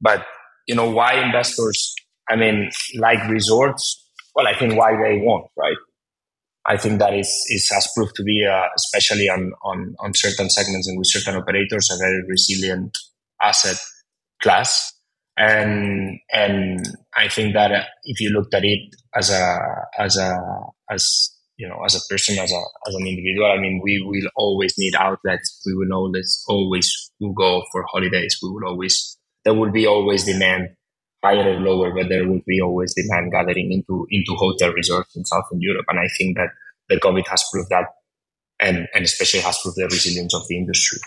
but 0.00 0.26
you 0.66 0.74
know, 0.74 0.88
why 0.88 1.14
investors, 1.14 1.94
I 2.28 2.36
mean, 2.36 2.70
like 2.96 3.28
resorts? 3.28 4.06
Well, 4.34 4.46
I 4.46 4.56
think 4.56 4.78
why 4.78 4.92
they 4.92 5.18
want, 5.18 5.50
right? 5.56 5.76
I 6.66 6.76
think 6.76 6.98
that 7.00 7.14
is, 7.14 7.26
is 7.48 7.68
has 7.70 7.88
proved 7.96 8.14
to 8.16 8.22
be, 8.22 8.46
uh, 8.46 8.66
especially 8.76 9.28
on, 9.28 9.52
on, 9.62 9.96
on 9.98 10.12
certain 10.14 10.50
segments 10.50 10.86
and 10.86 10.98
with 10.98 11.08
certain 11.08 11.34
operators, 11.34 11.90
a 11.90 11.96
very 11.98 12.22
resilient 12.28 12.96
asset 13.42 13.76
class. 14.40 14.92
And, 15.36 16.18
and 16.32 16.84
I 17.16 17.28
think 17.28 17.54
that 17.54 17.72
uh, 17.72 17.84
if 18.04 18.20
you 18.20 18.30
looked 18.30 18.54
at 18.54 18.64
it 18.64 18.94
as 19.14 19.30
a, 19.30 19.58
as 19.98 20.16
a, 20.16 20.36
as, 20.90 21.30
you 21.56 21.68
know, 21.68 21.82
as 21.84 21.94
a 21.94 22.00
person, 22.08 22.38
as 22.38 22.52
a, 22.52 22.62
as 22.88 22.94
an 22.94 23.06
individual, 23.06 23.50
I 23.50 23.58
mean, 23.58 23.80
we 23.82 24.02
will 24.04 24.30
always 24.36 24.74
need 24.76 24.94
outlets. 24.94 25.62
We 25.64 25.74
will 25.74 25.92
always, 25.94 26.44
always 26.48 27.10
will 27.20 27.32
go 27.32 27.62
for 27.72 27.84
holidays. 27.90 28.38
We 28.42 28.50
will 28.50 28.66
always, 28.66 29.16
there 29.44 29.54
will 29.54 29.70
be 29.70 29.86
always 29.86 30.24
demand 30.24 30.70
higher 31.22 31.54
or 31.54 31.60
lower, 31.60 31.94
but 31.94 32.08
there 32.08 32.26
will 32.26 32.40
be 32.46 32.60
always 32.60 32.94
demand 32.94 33.30
gathering 33.32 33.72
into 33.72 34.06
into 34.10 34.34
hotel 34.36 34.72
resorts 34.72 35.14
in 35.16 35.24
Southern 35.24 35.60
Europe. 35.60 35.84
And 35.88 35.98
I 35.98 36.08
think 36.16 36.36
that 36.36 36.48
the 36.88 36.96
COVID 36.96 37.26
has 37.28 37.44
proved 37.52 37.68
that, 37.70 37.88
and 38.58 38.88
and 38.94 39.04
especially 39.04 39.40
has 39.40 39.58
proved 39.60 39.76
the 39.76 39.84
resilience 39.84 40.34
of 40.34 40.48
the 40.48 40.56
industry. 40.56 40.98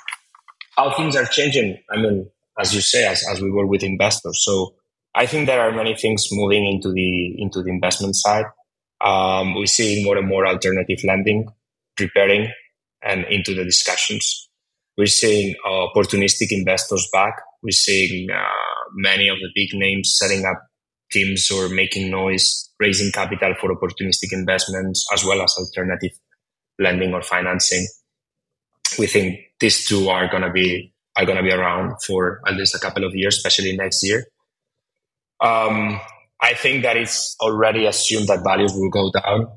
How 0.77 0.95
things 0.95 1.15
are 1.15 1.25
changing, 1.25 1.77
I 1.89 1.97
mean, 1.97 2.29
as 2.59 2.73
you 2.73 2.81
say, 2.81 3.05
as, 3.05 3.23
as 3.31 3.41
we 3.41 3.51
work 3.51 3.67
with 3.67 3.83
investors. 3.83 4.43
So 4.43 4.75
I 5.15 5.25
think 5.25 5.47
there 5.47 5.61
are 5.61 5.71
many 5.71 5.95
things 5.95 6.27
moving 6.31 6.65
into 6.65 6.91
the 6.91 7.41
into 7.41 7.61
the 7.61 7.69
investment 7.69 8.15
side. 8.15 8.45
Um, 9.01 9.55
we 9.55 9.67
see 9.67 10.03
more 10.03 10.17
and 10.17 10.27
more 10.27 10.47
alternative 10.47 10.99
lending 11.03 11.47
preparing 11.97 12.51
and 13.03 13.25
into 13.25 13.53
the 13.53 13.63
discussions. 13.63 14.49
We're 14.97 15.07
seeing 15.07 15.55
uh, 15.65 15.87
opportunistic 15.93 16.47
investors 16.51 17.07
back. 17.11 17.33
We're 17.61 17.71
seeing 17.71 18.29
uh, 18.31 18.89
many 18.95 19.27
of 19.27 19.37
the 19.37 19.49
big 19.55 19.69
names 19.73 20.15
setting 20.17 20.45
up 20.45 20.61
teams 21.11 21.49
or 21.51 21.69
making 21.69 22.09
noise, 22.09 22.71
raising 22.79 23.11
capital 23.11 23.53
for 23.59 23.75
opportunistic 23.75 24.31
investments, 24.31 25.05
as 25.13 25.23
well 25.23 25.41
as 25.41 25.55
alternative 25.57 26.17
lending 26.79 27.13
or 27.13 27.21
financing. 27.21 27.87
We 28.97 29.07
think 29.07 29.39
these 29.59 29.87
two 29.87 30.09
are 30.09 30.29
going 30.29 30.43
to 30.43 30.51
be 30.51 30.92
are 31.15 31.25
going 31.25 31.37
to 31.37 31.43
be 31.43 31.51
around 31.51 31.95
for 32.05 32.41
at 32.47 32.55
least 32.55 32.75
a 32.75 32.79
couple 32.79 33.03
of 33.03 33.15
years, 33.15 33.37
especially 33.37 33.75
next 33.75 34.03
year. 34.03 34.25
Um, 35.41 35.99
I 36.41 36.53
think 36.53 36.83
that 36.83 36.97
it's 36.97 37.35
already 37.39 37.85
assumed 37.85 38.27
that 38.27 38.43
values 38.43 38.73
will 38.73 38.89
go 38.89 39.11
down. 39.11 39.47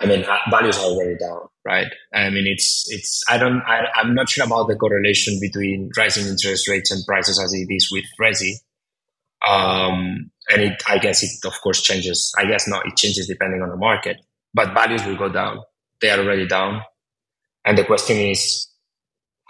I 0.00 0.06
mean, 0.06 0.24
values 0.50 0.78
are 0.78 0.84
already 0.84 1.16
down, 1.16 1.42
right? 1.64 1.86
I 2.12 2.28
mean, 2.30 2.46
it's 2.46 2.84
it's. 2.88 3.22
I 3.28 3.38
don't. 3.38 3.62
I, 3.62 3.86
I'm 3.94 4.14
not 4.14 4.28
sure 4.28 4.44
about 4.44 4.66
the 4.66 4.74
correlation 4.74 5.38
between 5.40 5.90
rising 5.96 6.26
interest 6.26 6.68
rates 6.68 6.90
and 6.90 7.04
prices 7.06 7.40
as 7.40 7.54
it 7.54 7.66
is 7.70 7.88
with 7.92 8.04
resi. 8.20 8.54
Um, 9.46 10.30
and 10.50 10.62
it, 10.62 10.82
I 10.88 10.98
guess 10.98 11.22
it, 11.22 11.30
of 11.46 11.60
course, 11.62 11.82
changes. 11.82 12.32
I 12.36 12.46
guess 12.46 12.66
not. 12.66 12.86
It 12.86 12.96
changes 12.96 13.28
depending 13.28 13.62
on 13.62 13.68
the 13.68 13.76
market, 13.76 14.20
but 14.52 14.74
values 14.74 15.04
will 15.04 15.16
go 15.16 15.28
down. 15.28 15.60
They 16.00 16.10
are 16.10 16.18
already 16.18 16.48
down, 16.48 16.82
and 17.64 17.78
the 17.78 17.84
question 17.84 18.16
is 18.16 18.68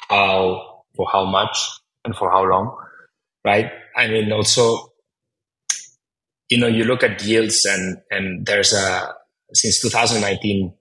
how, 0.08 0.71
for 0.94 1.08
how 1.10 1.24
much, 1.24 1.56
and 2.04 2.14
for 2.16 2.30
how 2.30 2.44
long, 2.44 2.76
right? 3.44 3.70
I 3.96 4.08
mean, 4.08 4.32
also, 4.32 4.92
you 6.48 6.58
know, 6.58 6.66
you 6.66 6.84
look 6.84 7.02
at 7.02 7.22
yields, 7.24 7.64
and 7.64 7.98
and 8.10 8.46
there's 8.46 8.72
a 8.72 9.14
since 9.54 9.80
2019 9.80 10.72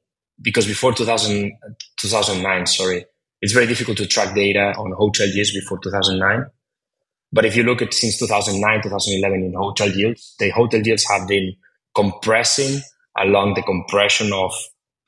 because 0.41 0.65
before 0.65 0.93
2000, 0.93 1.51
2009, 1.99 2.65
sorry, 2.65 3.05
it's 3.41 3.53
very 3.53 3.67
difficult 3.67 3.97
to 3.97 4.07
track 4.07 4.33
data 4.35 4.73
on 4.77 4.91
hotel 4.93 5.27
yields 5.27 5.53
before 5.53 5.79
2009. 5.79 6.45
But 7.31 7.45
if 7.45 7.55
you 7.55 7.63
look 7.63 7.81
at 7.81 7.93
since 7.93 8.19
2009, 8.19 8.81
2011 8.83 9.43
in 9.43 9.53
hotel 9.53 9.89
yields, 9.89 10.35
the 10.39 10.49
hotel 10.49 10.81
yields 10.81 11.05
have 11.09 11.27
been 11.27 11.53
compressing 11.95 12.81
along 13.17 13.53
the 13.53 13.61
compression 13.63 14.33
of 14.33 14.53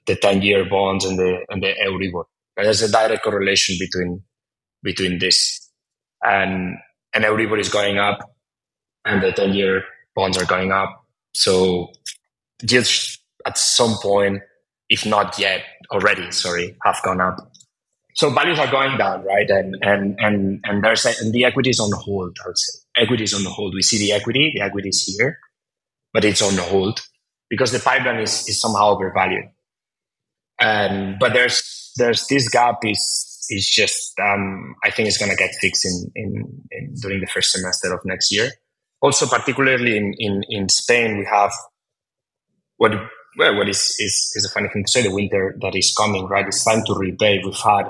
the 0.06 0.16
10 0.16 0.42
year 0.42 0.66
bonds 0.70 1.06
and 1.06 1.18
the, 1.18 1.46
and 1.50 1.64
the 1.64 1.74
Euribor. 1.86 2.26
There's 2.56 2.82
a 2.82 2.92
direct 2.92 3.24
correlation 3.24 3.76
between, 3.80 4.24
between 4.84 5.20
this 5.20 5.70
and, 6.24 6.78
and 7.14 7.24
Euribor 7.24 7.60
is 7.60 7.70
going 7.70 7.98
up 7.98 8.36
and 9.06 9.22
the 9.24 9.32
10 9.32 9.54
year 9.54 9.84
bonds 10.16 10.38
are 10.38 10.46
going 10.46 10.72
up. 10.72 11.06
So 11.34 11.92
yields 12.62 13.20
at 13.46 13.58
some 13.58 13.96
point, 14.02 14.42
if 14.90 15.06
not 15.06 15.38
yet 15.40 15.64
already, 15.92 16.32
sorry, 16.32 16.76
have 16.84 17.02
gone 17.04 17.22
up. 17.22 17.52
So 18.16 18.30
values 18.30 18.60
are 18.60 18.70
going 18.70 18.98
down, 18.98 19.24
right? 19.26 19.50
And 19.50 19.76
and 19.82 20.16
and 20.20 20.62
and 20.66 20.84
there's 20.84 21.06
a, 21.06 21.14
and 21.20 21.34
the 21.34 21.46
equity 21.46 21.72
is 21.72 21.80
on 21.80 21.92
hold. 21.94 22.38
I 22.44 22.48
would 22.48 22.58
say 22.58 22.80
equity 22.96 23.24
is 23.24 23.34
on 23.34 23.44
hold. 23.46 23.74
We 23.74 23.82
see 23.82 23.98
the 23.98 24.12
equity, 24.12 24.52
the 24.56 24.62
equity 24.62 24.90
is 24.90 25.04
here, 25.04 25.40
but 26.14 26.24
it's 26.24 26.42
on 26.42 26.56
hold 26.58 27.02
because 27.50 27.72
the 27.72 27.80
pipeline 27.80 28.20
is, 28.20 28.48
is 28.48 28.62
somehow 28.62 28.92
overvalued. 28.92 29.46
And 30.60 31.18
but 31.20 31.34
there's 31.34 31.92
there's 31.98 32.28
this 32.28 32.48
gap 32.50 32.80
is 32.84 33.33
is 33.50 33.70
just 33.70 34.20
um, 34.20 34.76
I 34.84 34.92
think 34.92 35.08
it's 35.08 35.18
going 35.18 35.32
to 35.32 35.38
get 35.38 35.52
fixed 35.62 35.86
in, 35.86 36.12
in, 36.16 36.62
in 36.72 36.94
during 37.02 37.20
the 37.20 37.28
first 37.28 37.52
semester 37.52 37.94
of 37.94 38.00
next 38.06 38.32
year. 38.32 38.52
Also, 39.02 39.28
particularly 39.28 39.98
in, 39.98 40.14
in, 40.18 40.44
in 40.50 40.70
Spain, 40.70 41.18
we 41.18 41.26
have 41.26 41.52
what 42.78 42.94
well, 43.38 43.56
what 43.58 43.70
is, 43.70 43.96
is 44.00 44.32
is 44.36 44.46
a 44.50 44.54
funny 44.54 44.70
thing 44.70 44.84
to 44.86 44.92
say. 44.92 45.02
The 45.02 45.14
winter 45.14 45.58
that 45.62 45.76
is 45.76 45.94
coming, 45.94 46.28
right? 46.28 46.48
It's 46.48 46.64
time 46.64 46.84
to 46.86 46.94
repay. 46.94 47.42
We've 47.44 47.56
had 47.56 47.86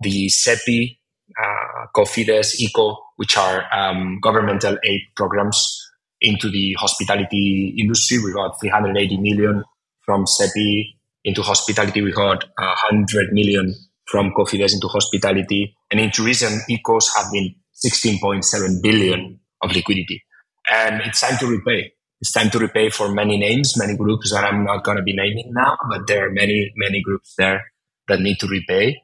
the 0.00 0.28
SEPI, 0.28 0.98
uh, 1.40 1.86
Cofides, 1.94 2.60
ICO, 2.60 2.96
which 3.16 3.36
are 3.36 3.64
um, 3.72 4.18
governmental 4.20 4.76
aid 4.84 5.00
programs 5.16 5.80
into 6.20 6.50
the 6.50 6.74
hospitality 6.74 7.74
industry. 7.78 8.18
We 8.18 8.32
got 8.32 8.60
380 8.60 9.16
million 9.18 9.64
from 10.02 10.26
SEPI 10.26 10.96
into 11.24 11.42
hospitality. 11.42 12.02
We 12.02 12.12
got 12.12 12.44
100 12.58 13.32
million 13.32 13.74
from 14.10 14.32
Cofides 14.32 14.74
into 14.74 14.88
hospitality. 14.88 15.76
And 15.90 16.00
in 16.00 16.10
tourism, 16.10 16.60
ICOs 16.68 17.04
have 17.16 17.32
been 17.32 17.54
16.7 17.84 18.82
billion 18.82 19.40
of 19.62 19.72
liquidity. 19.74 20.22
And 20.70 21.00
it's 21.02 21.20
time 21.20 21.38
to 21.38 21.46
repay. 21.46 21.92
It's 22.20 22.32
time 22.32 22.50
to 22.50 22.58
repay 22.58 22.90
for 22.90 23.10
many 23.10 23.38
names, 23.38 23.78
many 23.78 23.96
groups 23.96 24.32
that 24.32 24.44
I'm 24.44 24.64
not 24.64 24.84
going 24.84 24.98
to 24.98 25.02
be 25.02 25.14
naming 25.14 25.52
now, 25.54 25.78
but 25.88 26.06
there 26.06 26.26
are 26.26 26.30
many, 26.30 26.70
many 26.76 27.00
groups 27.00 27.34
there 27.38 27.72
that 28.08 28.20
need 28.20 28.38
to 28.40 28.46
repay. 28.46 29.00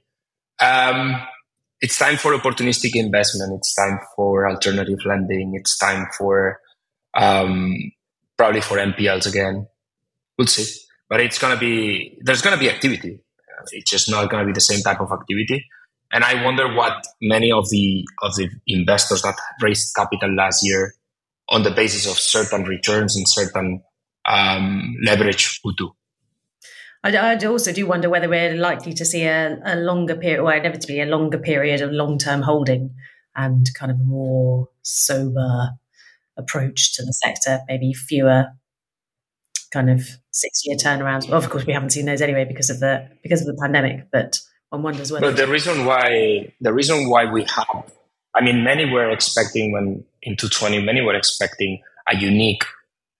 Um, 0.60 1.14
it's 1.80 1.98
time 1.98 2.16
for 2.16 2.36
opportunistic 2.36 2.94
investment. 2.94 3.54
It's 3.56 3.74
time 3.74 4.00
for 4.14 4.48
alternative 4.48 4.98
lending. 5.06 5.54
It's 5.54 5.78
time 5.78 6.06
for 6.18 6.60
um, 7.14 7.76
probably 8.36 8.60
for 8.60 8.76
NPLs 8.76 9.26
again. 9.26 9.66
We'll 10.36 10.46
see. 10.46 10.80
But 11.08 11.20
it's 11.20 11.38
going 11.38 11.54
to 11.54 11.60
be, 11.60 12.18
there's 12.22 12.42
going 12.42 12.54
to 12.54 12.60
be 12.60 12.68
activity. 12.68 13.20
It's 13.72 13.90
just 13.90 14.10
not 14.10 14.30
going 14.30 14.42
to 14.42 14.46
be 14.46 14.52
the 14.52 14.60
same 14.60 14.80
type 14.80 15.00
of 15.00 15.10
activity. 15.12 15.66
And 16.12 16.24
I 16.24 16.44
wonder 16.44 16.72
what 16.72 17.04
many 17.20 17.50
of 17.50 17.68
the 17.70 18.04
of 18.22 18.34
the 18.36 18.48
investors 18.66 19.22
that 19.22 19.36
raised 19.60 19.94
capital 19.94 20.34
last 20.34 20.64
year 20.64 20.94
on 21.48 21.62
the 21.62 21.70
basis 21.70 22.06
of 22.06 22.18
certain 22.18 22.64
returns 22.64 23.16
and 23.16 23.28
certain 23.28 23.82
um, 24.24 24.96
leverage 25.04 25.60
would 25.64 25.76
do. 25.76 25.92
I, 27.04 27.36
also 27.46 27.72
do 27.72 27.86
wonder 27.86 28.10
whether 28.10 28.28
we're 28.28 28.54
likely 28.54 28.92
to 28.94 29.04
see 29.04 29.22
a, 29.24 29.58
a 29.64 29.76
longer 29.76 30.16
period, 30.16 30.40
or 30.40 30.52
inevitably 30.52 31.00
a 31.00 31.06
longer 31.06 31.38
period 31.38 31.80
of 31.80 31.92
long 31.92 32.18
term 32.18 32.42
holding 32.42 32.94
and 33.36 33.68
kind 33.74 33.92
of 33.92 34.00
a 34.00 34.04
more 34.04 34.68
sober 34.82 35.70
approach 36.36 36.94
to 36.94 37.04
the 37.04 37.12
sector, 37.12 37.60
maybe 37.68 37.92
fewer 37.92 38.46
kind 39.72 39.90
of 39.90 40.02
six 40.30 40.62
year 40.64 40.76
turnarounds. 40.76 41.28
Well, 41.28 41.38
of 41.38 41.50
course, 41.50 41.66
we 41.66 41.72
haven't 41.72 41.90
seen 41.90 42.06
those 42.06 42.20
anyway 42.20 42.44
because 42.44 42.70
of 42.70 42.80
the 42.80 43.08
because 43.22 43.40
of 43.40 43.46
the 43.46 43.58
pandemic. 43.60 44.08
But 44.10 44.38
one 44.70 44.82
wonders 44.82 45.12
whether. 45.12 45.30
But 45.30 45.36
the 45.36 45.46
reason 45.46 45.84
why 45.84 46.52
the 46.60 46.72
reason 46.72 47.08
why 47.08 47.30
we 47.30 47.42
have, 47.44 47.92
I 48.34 48.42
mean, 48.42 48.64
many 48.64 48.90
were 48.90 49.10
expecting 49.10 49.72
when 49.72 50.04
in 50.22 50.36
2020, 50.36 50.82
many 50.84 51.00
were 51.00 51.14
expecting 51.14 51.82
a 52.08 52.16
unique 52.16 52.64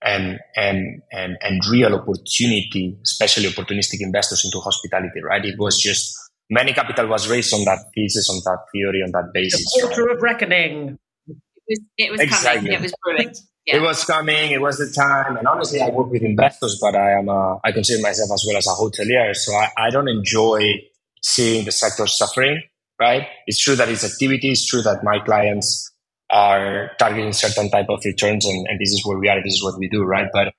and 0.03 0.39
and 0.57 1.03
and 1.13 1.37
and 1.41 1.61
real 1.71 1.95
opportunity, 1.95 2.99
especially 3.03 3.49
opportunistic 3.49 4.01
investors 4.01 4.45
into 4.45 4.59
hospitality. 4.61 5.23
Right? 5.23 5.45
It 5.45 5.59
was 5.59 5.79
just 5.79 6.17
many 6.51 6.73
capital 6.73 7.07
was 7.07 7.29
raised 7.29 7.53
on 7.55 7.65
that 7.65 7.79
thesis, 7.95 8.29
on 8.31 8.41
that 8.45 8.65
theory, 8.73 9.03
on 9.03 9.11
that 9.13 9.33
basis. 9.33 9.65
The 9.75 9.81
portal 9.83 10.07
right? 10.07 10.17
of 10.17 10.23
reckoning. 10.23 10.99
It 11.29 11.37
was, 11.69 11.81
it 11.99 12.11
was 12.13 12.21
exactly. 12.21 12.71
coming. 12.71 12.73
It 12.73 12.81
was 12.83 12.95
brewing. 13.03 13.35
Yeah. 13.67 13.77
It 13.77 13.83
was 13.83 14.05
coming. 14.05 14.53
It 14.53 14.61
was 14.61 14.79
the 14.79 14.91
time. 14.91 15.37
And 15.37 15.47
honestly, 15.47 15.81
I 15.81 15.91
work 15.91 16.11
with 16.11 16.23
investors, 16.23 16.79
but 16.81 16.95
I 16.95 17.19
am 17.19 17.29
a, 17.29 17.59
I 17.65 17.73
consider 17.73 18.01
myself 18.01 18.31
as 18.33 18.45
well 18.47 18.57
as 18.57 18.67
a 18.67 18.71
hotelier. 18.71 19.35
So 19.35 19.53
I, 19.55 19.71
I 19.77 19.91
don't 19.91 20.09
enjoy 20.09 20.75
seeing 21.23 21.65
the 21.65 21.73
sector 21.73 22.07
suffering, 22.07 22.63
right? 23.01 23.27
It's 23.47 23.59
true 23.59 23.75
that 23.75 23.89
it's 23.89 24.05
activity. 24.05 24.51
It's 24.53 24.65
true 24.65 24.83
that 24.83 25.03
my 25.03 25.19
clients 25.19 25.93
are 26.31 26.93
targeting 26.99 27.33
certain 27.33 27.69
type 27.71 27.87
of 27.89 28.01
returns 28.05 28.47
and, 28.47 28.67
and 28.69 28.79
this 28.81 28.91
is 28.93 29.05
where 29.05 29.19
we 29.19 29.29
are. 29.29 29.43
This 29.43 29.55
is 29.55 29.65
what 29.65 29.79
we 29.79 29.89
do, 29.89 30.05
right? 30.05 30.29
But, 30.33 30.53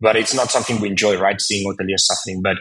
but 0.00 0.14
it's 0.14 0.34
not 0.34 0.50
something 0.52 0.80
we 0.80 0.88
enjoy, 0.88 1.18
right? 1.18 1.40
Seeing 1.40 1.68
hoteliers 1.68 2.00
suffering. 2.00 2.40
But, 2.40 2.58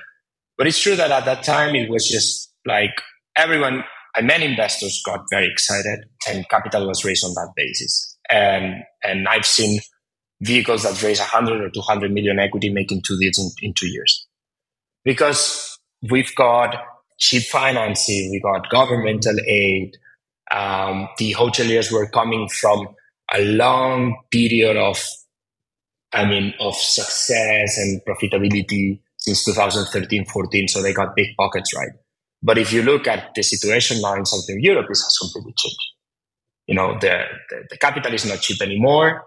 but 0.57 0.65
it's 0.65 0.79
true 0.79 0.95
that 0.95 1.11
at 1.11 1.25
that 1.25 1.43
time, 1.43 1.75
it 1.75 1.89
was 1.89 2.09
just 2.09 2.51
like 2.65 2.99
everyone, 3.35 3.83
and 4.15 4.25
many 4.25 4.45
investors 4.45 5.03
got 5.05 5.21
very 5.29 5.47
excited 5.51 6.05
and 6.27 6.49
capital 6.49 6.87
was 6.87 7.05
raised 7.05 7.25
on 7.25 7.33
that 7.35 7.53
basis 7.55 8.12
and 8.29 8.83
and 9.03 9.27
I've 9.27 9.45
seen 9.45 9.79
vehicles 10.41 10.83
that 10.83 11.01
raise 11.03 11.19
100 11.19 11.61
or 11.61 11.69
200 11.69 12.11
million 12.11 12.39
equity 12.39 12.69
making 12.69 13.01
two 13.01 13.17
deals 13.17 13.39
in, 13.39 13.67
in 13.69 13.73
two 13.73 13.87
years 13.87 14.27
because 15.03 15.79
we've 16.09 16.33
got 16.35 16.75
cheap 17.17 17.43
financing, 17.43 18.31
we 18.31 18.39
got 18.39 18.69
governmental 18.69 19.35
aid. 19.47 19.97
Um, 20.51 21.07
the 21.17 21.33
hoteliers 21.33 21.91
were 21.91 22.07
coming 22.09 22.49
from 22.49 22.89
a 23.33 23.43
long 23.43 24.17
period 24.31 24.77
of, 24.77 25.01
I 26.11 26.25
mean, 26.25 26.53
of 26.59 26.75
success 26.75 27.77
and 27.77 28.01
profitability 28.05 28.99
since 29.17 29.45
2013, 29.45 30.25
14. 30.25 30.67
So 30.67 30.81
they 30.81 30.93
got 30.93 31.15
big 31.15 31.35
pockets, 31.37 31.75
right? 31.75 31.91
But 32.41 32.57
if 32.57 32.73
you 32.73 32.83
look 32.83 33.07
at 33.07 33.33
the 33.35 33.41
situation 33.41 34.01
now 34.01 34.15
in 34.15 34.25
Southern 34.25 34.61
Europe, 34.61 34.87
this 34.89 35.01
has 35.01 35.17
completely 35.17 35.53
changed 35.57 35.92
you 36.67 36.75
know 36.75 36.93
the, 36.99 37.23
the, 37.49 37.63
the 37.71 37.77
capital 37.77 38.13
is 38.13 38.25
not 38.25 38.41
cheap 38.41 38.61
anymore. 38.61 39.25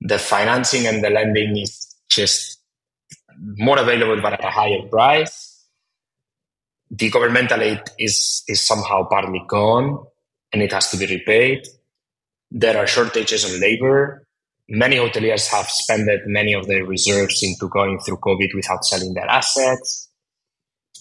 The 0.00 0.18
financing 0.18 0.86
and 0.86 1.02
the 1.02 1.10
lending 1.10 1.56
is 1.56 1.94
just 2.08 2.58
more 3.58 3.78
available 3.78 4.20
but 4.22 4.34
at 4.34 4.44
a 4.44 4.50
higher 4.50 4.82
price. 4.88 5.64
The 6.90 7.10
governmental 7.10 7.60
aid 7.60 7.82
is 7.98 8.42
is 8.48 8.60
somehow 8.60 9.08
partly 9.08 9.42
gone 9.48 10.04
and 10.52 10.62
it 10.62 10.72
has 10.72 10.90
to 10.90 10.96
be 10.96 11.06
repaid. 11.06 11.66
There 12.50 12.78
are 12.78 12.86
shortages 12.86 13.44
of 13.44 13.60
labor. 13.60 14.26
Many 14.68 14.96
hoteliers 14.96 15.48
have 15.50 15.68
spent 15.68 16.08
many 16.26 16.52
of 16.54 16.66
their 16.66 16.84
reserves 16.84 17.42
into 17.42 17.68
going 17.68 17.98
through 18.00 18.18
covid 18.18 18.54
without 18.54 18.84
selling 18.84 19.14
their 19.14 19.26
assets. 19.26 20.10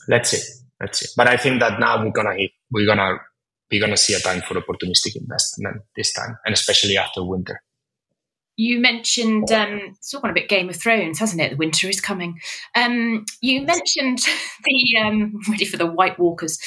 Let's 0.07 0.31
see. 0.31 0.41
Let's 0.81 0.99
see. 0.99 1.07
But 1.15 1.27
i 1.27 1.37
think 1.37 1.59
that 1.61 1.79
now 1.79 2.03
we're 2.03 2.11
gonna 2.11 2.35
hit 2.35 2.51
we're 2.71 2.85
gonna 2.85 3.17
we're 3.71 3.79
going 3.79 3.91
to 3.91 3.97
see 3.97 4.13
a 4.13 4.19
time 4.19 4.41
for 4.41 4.55
opportunistic 4.55 5.15
investment 5.15 5.77
this 5.95 6.13
time, 6.13 6.37
and 6.45 6.53
especially 6.53 6.97
after 6.97 7.23
winter. 7.23 7.61
You 8.57 8.79
mentioned 8.79 9.51
um, 9.51 9.81
it's 9.97 10.13
all 10.13 10.21
gone 10.21 10.31
a 10.31 10.33
bit 10.33 10.47
Game 10.47 10.69
of 10.69 10.77
Thrones, 10.77 11.19
hasn't 11.19 11.41
it? 11.41 11.51
The 11.51 11.57
winter 11.57 11.89
is 11.89 11.99
coming. 11.99 12.39
Um, 12.73 13.25
you 13.41 13.61
mentioned 13.63 14.19
the 14.63 15.01
um, 15.03 15.33
ready 15.49 15.65
for 15.65 15.77
the 15.77 15.85
White 15.85 16.17
Walkers. 16.17 16.57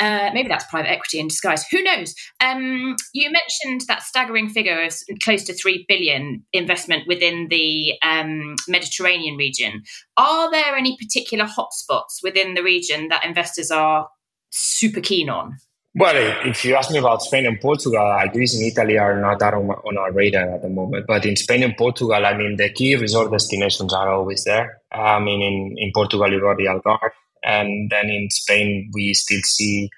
Uh, 0.00 0.30
maybe 0.32 0.48
that's 0.48 0.64
private 0.66 0.90
equity 0.90 1.18
in 1.18 1.26
disguise. 1.26 1.66
Who 1.68 1.82
knows? 1.82 2.14
Um, 2.40 2.94
you 3.12 3.30
mentioned 3.32 3.82
that 3.88 4.04
staggering 4.04 4.48
figure 4.48 4.80
of 4.80 4.94
close 5.22 5.42
to 5.44 5.52
three 5.52 5.84
billion 5.88 6.44
investment 6.52 7.08
within 7.08 7.48
the 7.50 7.94
um, 8.00 8.54
Mediterranean 8.68 9.36
region. 9.36 9.82
Are 10.16 10.50
there 10.50 10.76
any 10.76 10.96
particular 10.96 11.46
hotspots 11.46 12.22
within 12.22 12.54
the 12.54 12.62
region 12.62 13.08
that 13.08 13.24
investors 13.24 13.72
are 13.72 14.08
super 14.50 15.00
keen 15.00 15.28
on? 15.28 15.56
Well, 15.98 16.14
if 16.46 16.64
you 16.64 16.76
ask 16.76 16.92
me 16.92 16.98
about 16.98 17.22
Spain 17.22 17.44
and 17.44 17.60
Portugal, 17.60 18.22
Greece 18.32 18.54
and 18.54 18.64
Italy 18.64 18.98
are 18.98 19.20
not 19.20 19.40
that 19.40 19.52
on, 19.52 19.68
on, 19.68 19.98
our 19.98 20.12
radar 20.12 20.54
at 20.54 20.62
the 20.62 20.68
moment. 20.68 21.06
But 21.08 21.26
in 21.26 21.34
Spain 21.34 21.64
and 21.64 21.76
Portugal, 21.76 22.24
I 22.24 22.36
mean, 22.36 22.54
the 22.56 22.70
key 22.72 22.94
resort 22.94 23.32
destinations 23.32 23.92
are 23.92 24.08
always 24.08 24.44
there. 24.44 24.80
I 24.92 25.18
mean, 25.18 25.42
in, 25.42 25.74
in 25.76 25.90
Portugal, 25.92 26.30
you've 26.30 26.42
got 26.42 26.56
the 26.56 26.66
Algarve. 26.66 27.10
And 27.42 27.90
then 27.90 28.10
in 28.10 28.30
Spain, 28.30 28.92
we 28.94 29.12
still 29.12 29.40
see 29.42 29.90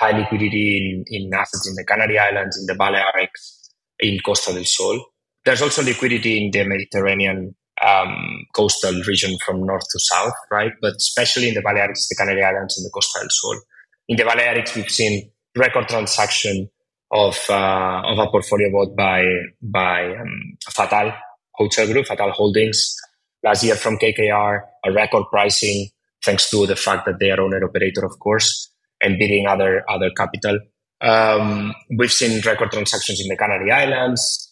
high 0.00 0.18
liquidity 0.18 0.76
in, 0.76 1.04
in 1.06 1.32
assets 1.32 1.68
in 1.68 1.76
the 1.76 1.84
Canary 1.84 2.18
Islands, 2.18 2.58
in 2.58 2.66
the 2.66 2.74
Balearics, 2.74 3.70
in 4.00 4.18
Costa 4.26 4.52
del 4.52 4.64
Sol. 4.64 5.06
There's 5.44 5.62
also 5.62 5.84
liquidity 5.84 6.44
in 6.44 6.50
the 6.50 6.64
Mediterranean 6.64 7.54
um, 7.80 8.44
coastal 8.56 9.00
region 9.06 9.38
from 9.46 9.64
north 9.64 9.84
to 9.88 10.00
south, 10.00 10.34
right? 10.50 10.72
But 10.82 10.96
especially 10.96 11.50
in 11.50 11.54
the 11.54 11.62
Balearics, 11.62 12.08
the 12.08 12.16
Canary 12.18 12.42
Islands, 12.42 12.76
and 12.76 12.84
the 12.84 12.90
Costa 12.90 13.20
del 13.20 13.30
Sol. 13.30 13.60
In 14.08 14.16
the 14.16 14.24
Balearics, 14.24 14.74
we've 14.74 14.90
seen 14.90 15.30
record 15.56 15.88
transaction 15.88 16.68
of 17.10 17.38
uh, 17.48 18.02
of 18.04 18.18
a 18.18 18.26
portfolio 18.30 18.70
bought 18.70 18.96
by 18.96 19.24
by 19.62 20.14
um, 20.16 20.56
Fattal 20.70 21.16
Hotel 21.54 21.86
Group, 21.86 22.06
Fattal 22.06 22.32
Holdings 22.32 22.96
last 23.42 23.62
year 23.62 23.76
from 23.76 23.98
KKR, 23.98 24.62
a 24.84 24.92
record 24.92 25.24
pricing 25.30 25.88
thanks 26.24 26.50
to 26.50 26.66
the 26.66 26.76
fact 26.76 27.06
that 27.06 27.18
they 27.20 27.30
are 27.30 27.40
owner 27.40 27.62
operator, 27.62 28.04
of 28.04 28.18
course, 28.18 28.72
and 29.00 29.18
bidding 29.18 29.46
other 29.46 29.84
other 29.88 30.10
capital. 30.16 30.58
Um, 31.00 31.74
we've 31.98 32.12
seen 32.12 32.40
record 32.40 32.72
transactions 32.72 33.20
in 33.20 33.28
the 33.28 33.36
Canary 33.36 33.70
Islands. 33.70 34.50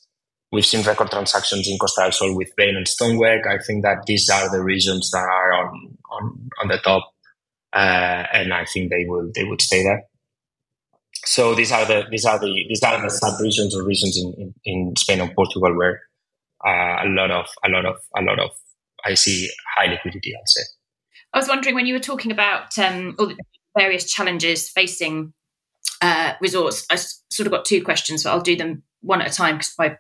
We've 0.53 0.67
seen 0.67 0.85
record 0.85 1.11
transactions 1.11 1.67
in 1.67 1.79
Costa 1.79 2.03
del 2.03 2.12
Sol 2.12 2.37
with 2.37 2.55
Bain 2.57 2.77
and 2.77 2.87
Stoneweg. 2.87 3.47
I 3.47 3.57
think 3.67 3.83
that 3.85 4.05
these 4.07 4.29
are 4.29 4.51
the 4.51 4.62
regions 4.62 5.11
that 5.11 5.27
are 5.27 5.53
on 5.55 5.97
on, 6.11 6.51
on 6.61 6.69
the 6.69 6.77
top, 6.79 7.11
uh, 7.73 8.27
and 8.35 8.53
I 8.53 8.67
think 8.67 8.91
they 8.91 9.07
will 9.07 9.31
they 9.35 9.45
would 9.45 9.62
stay 9.62 9.83
there. 9.83 10.05
So 11.24 11.54
these 11.54 11.70
are 11.70 11.85
the 11.85 12.04
these 12.11 12.24
are 12.24 12.38
the 12.38 12.52
these 12.68 12.82
are 12.82 13.00
the 13.00 13.11
sub 13.11 13.40
regions 13.40 13.76
or 13.76 13.85
regions 13.85 14.18
in, 14.18 14.35
in, 14.38 14.54
in 14.64 14.96
Spain 14.96 15.20
and 15.20 15.35
Portugal 15.35 15.76
where 15.76 16.00
uh, 16.66 17.04
a 17.04 17.08
lot 17.08 17.30
of 17.30 17.46
a 17.64 17.68
lot 17.68 17.85
of 17.85 17.96
a 18.16 18.22
lot 18.22 18.38
of 18.38 18.50
I 19.04 19.14
see 19.14 19.48
high 19.76 19.87
liquidity. 19.87 20.35
I'd 20.35 20.48
say. 20.48 20.62
I 21.32 21.38
was 21.38 21.48
wondering 21.48 21.74
when 21.74 21.87
you 21.87 21.94
were 21.94 22.00
talking 22.00 22.30
about 22.30 22.76
um, 22.78 23.14
all 23.18 23.26
the 23.26 23.37
various 23.76 24.11
challenges 24.11 24.68
facing 24.68 25.32
uh, 26.02 26.35
resorts. 26.40 26.85
I 26.90 26.96
sort 26.96 27.46
of 27.46 27.52
got 27.52 27.64
two 27.64 27.82
questions, 27.82 28.24
but 28.24 28.30
I'll 28.30 28.40
do 28.40 28.56
them 28.56 28.82
one 29.00 29.22
at 29.22 29.30
a 29.30 29.35
time 29.35 29.56
because 29.56 29.74
my 29.78 29.96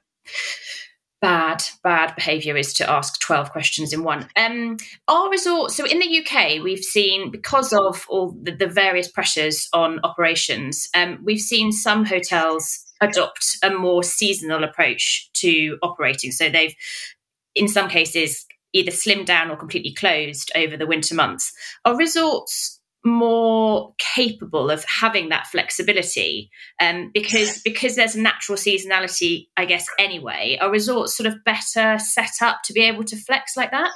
bad 1.22 1.62
bad 1.82 2.14
behaviour 2.16 2.56
is 2.56 2.74
to 2.74 2.90
ask 2.90 3.18
twelve 3.20 3.50
questions 3.52 3.94
in 3.94 4.02
one. 4.02 4.28
Um, 4.36 4.76
our 5.08 5.30
resorts. 5.30 5.76
So 5.76 5.86
in 5.86 6.00
the 6.00 6.20
UK, 6.20 6.62
we've 6.62 6.84
seen 6.84 7.30
because 7.30 7.72
of 7.72 8.04
all 8.10 8.36
the, 8.42 8.50
the 8.50 8.66
various 8.66 9.10
pressures 9.10 9.68
on 9.72 10.00
operations, 10.04 10.88
um, 10.94 11.20
we've 11.24 11.40
seen 11.40 11.72
some 11.72 12.04
hotels 12.04 12.84
adopt 13.00 13.56
a 13.62 13.70
more 13.70 14.02
seasonal 14.02 14.64
approach 14.64 15.30
to 15.34 15.78
operating. 15.82 16.32
So 16.32 16.50
they've, 16.50 16.74
in 17.54 17.68
some 17.68 17.88
cases, 17.88 18.44
either 18.72 18.90
slimmed 18.90 19.26
down 19.26 19.50
or 19.50 19.56
completely 19.56 19.94
closed 19.94 20.50
over 20.54 20.76
the 20.76 20.86
winter 20.86 21.14
months. 21.14 21.52
Are 21.84 21.96
resorts 21.96 22.80
more 23.04 23.94
capable 23.98 24.70
of 24.70 24.84
having 24.84 25.28
that 25.30 25.46
flexibility 25.48 26.50
um, 26.80 27.10
because 27.12 27.60
because 27.62 27.96
there's 27.96 28.14
natural 28.14 28.56
seasonality 28.56 29.48
i 29.56 29.64
guess 29.64 29.86
anyway. 29.98 30.56
Are 30.60 30.70
resorts 30.70 31.16
sort 31.16 31.26
of 31.26 31.42
better 31.44 31.98
set 31.98 32.34
up 32.40 32.60
to 32.64 32.72
be 32.72 32.82
able 32.82 33.04
to 33.04 33.16
flex 33.16 33.56
like 33.56 33.72
that? 33.72 33.94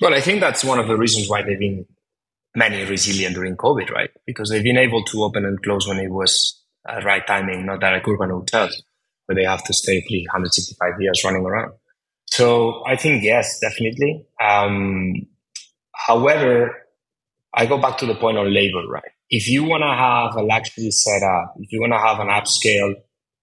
Well 0.00 0.14
i 0.14 0.20
think 0.20 0.40
that's 0.40 0.64
one 0.64 0.78
of 0.78 0.88
the 0.88 0.96
reasons 0.96 1.28
why 1.28 1.42
they've 1.42 1.58
been 1.58 1.84
many 2.54 2.84
resilient 2.84 3.34
during 3.34 3.56
covid 3.56 3.90
right? 3.90 4.10
Because 4.26 4.48
they've 4.48 4.64
been 4.64 4.78
able 4.78 5.04
to 5.04 5.22
open 5.22 5.44
and 5.44 5.62
close 5.62 5.86
when 5.86 5.98
it 5.98 6.10
was 6.10 6.62
uh, 6.88 7.00
right 7.04 7.26
timing 7.26 7.66
not 7.66 7.80
that 7.80 7.92
like 7.92 8.08
urban 8.08 8.30
hotels 8.30 8.82
where 9.26 9.36
they 9.36 9.44
have 9.44 9.64
to 9.64 9.74
stay 9.74 10.00
365 10.00 10.92
years 11.00 11.22
running 11.24 11.44
around. 11.44 11.72
So 12.24 12.82
i 12.86 12.96
think 12.96 13.22
yes 13.22 13.60
definitely. 13.60 14.24
Um, 14.40 15.26
however 15.92 16.85
I 17.56 17.66
go 17.66 17.78
back 17.78 17.96
to 17.98 18.06
the 18.06 18.14
point 18.14 18.36
on 18.36 18.52
labor, 18.52 18.86
right? 18.86 19.10
If 19.30 19.48
you 19.48 19.64
want 19.64 19.82
to 19.82 19.88
have 19.88 20.36
a 20.36 20.46
luxury 20.46 20.90
setup, 20.90 21.54
if 21.58 21.72
you 21.72 21.80
want 21.80 21.94
to 21.94 21.98
have 21.98 22.20
an 22.20 22.28
upscale 22.28 22.94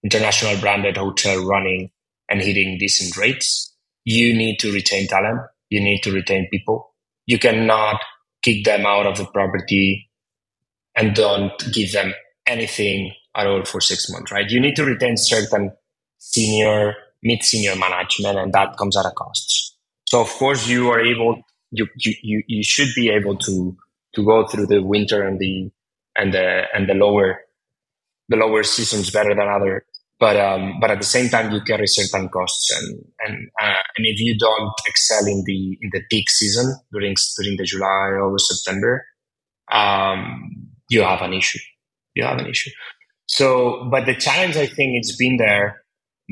international 0.04 0.58
branded 0.60 0.96
hotel 0.96 1.44
running 1.44 1.90
and 2.28 2.40
hitting 2.40 2.78
decent 2.78 3.16
rates, 3.16 3.74
you 4.04 4.34
need 4.34 4.58
to 4.60 4.72
retain 4.72 5.08
talent. 5.08 5.40
You 5.68 5.80
need 5.80 6.02
to 6.02 6.12
retain 6.12 6.48
people. 6.50 6.94
You 7.26 7.38
cannot 7.38 8.00
kick 8.42 8.64
them 8.64 8.86
out 8.86 9.06
of 9.06 9.18
the 9.18 9.24
property 9.24 10.08
and 10.94 11.14
don't 11.14 11.52
give 11.72 11.92
them 11.92 12.14
anything 12.46 13.12
at 13.34 13.46
all 13.46 13.64
for 13.64 13.80
six 13.80 14.08
months, 14.10 14.30
right? 14.30 14.48
You 14.48 14.60
need 14.60 14.76
to 14.76 14.84
retain 14.84 15.16
certain 15.16 15.72
senior, 16.18 16.94
mid 17.22 17.42
senior 17.42 17.74
management, 17.74 18.38
and 18.38 18.52
that 18.52 18.76
comes 18.76 18.96
at 18.96 19.06
a 19.06 19.10
cost. 19.10 19.76
So, 20.06 20.20
of 20.20 20.28
course, 20.28 20.68
you 20.68 20.90
are 20.90 21.00
able, 21.00 21.42
you, 21.70 21.88
you, 21.96 22.42
you 22.46 22.62
should 22.62 22.88
be 22.94 23.10
able 23.10 23.36
to 23.38 23.76
to 24.14 24.24
go 24.24 24.46
through 24.46 24.66
the 24.66 24.82
winter 24.82 25.22
and 25.26 25.38
the 25.38 25.70
and 26.16 26.32
the 26.32 26.64
and 26.74 26.88
the 26.88 26.94
lower 26.94 27.40
the 28.28 28.36
lower 28.36 28.62
seasons 28.62 29.10
better 29.10 29.34
than 29.34 29.48
other. 29.48 29.84
But 30.20 30.36
um, 30.36 30.78
but 30.80 30.90
at 30.90 30.98
the 30.98 31.06
same 31.06 31.28
time 31.28 31.52
you 31.52 31.60
carry 31.60 31.86
certain 31.86 32.28
costs. 32.28 32.70
And 32.78 33.04
and 33.20 33.48
uh, 33.60 33.82
and 33.96 34.06
if 34.06 34.20
you 34.20 34.38
don't 34.38 34.72
excel 34.86 35.26
in 35.26 35.42
the 35.46 35.78
in 35.82 35.90
the 35.92 36.02
peak 36.10 36.30
season 36.30 36.74
during 36.92 37.14
during 37.36 37.56
the 37.56 37.64
July 37.64 38.18
August 38.22 38.48
September 38.48 39.04
um, 39.72 40.68
you 40.90 41.02
have 41.02 41.22
an 41.22 41.32
issue. 41.32 41.58
You 42.14 42.24
have 42.24 42.38
an 42.38 42.46
issue. 42.46 42.70
So 43.26 43.88
but 43.90 44.06
the 44.06 44.14
challenge 44.14 44.56
I 44.56 44.66
think 44.66 44.96
it's 44.96 45.16
been 45.16 45.36
there 45.36 45.84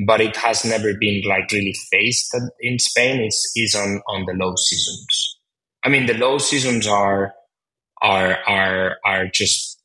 but 0.07 0.21
it 0.21 0.35
has 0.37 0.65
never 0.65 0.93
been 0.99 1.21
like 1.27 1.51
really 1.51 1.75
faced 1.91 2.35
in 2.61 2.79
Spain. 2.79 3.21
Is 3.21 3.51
is 3.55 3.75
on 3.75 4.01
on 4.07 4.25
the 4.25 4.33
low 4.33 4.55
seasons. 4.55 5.39
I 5.83 5.89
mean 5.89 6.05
the 6.05 6.17
low 6.17 6.37
seasons 6.37 6.87
are 6.87 7.33
are 8.03 8.37
are 8.47 8.97
are 9.05 9.27
just 9.27 9.81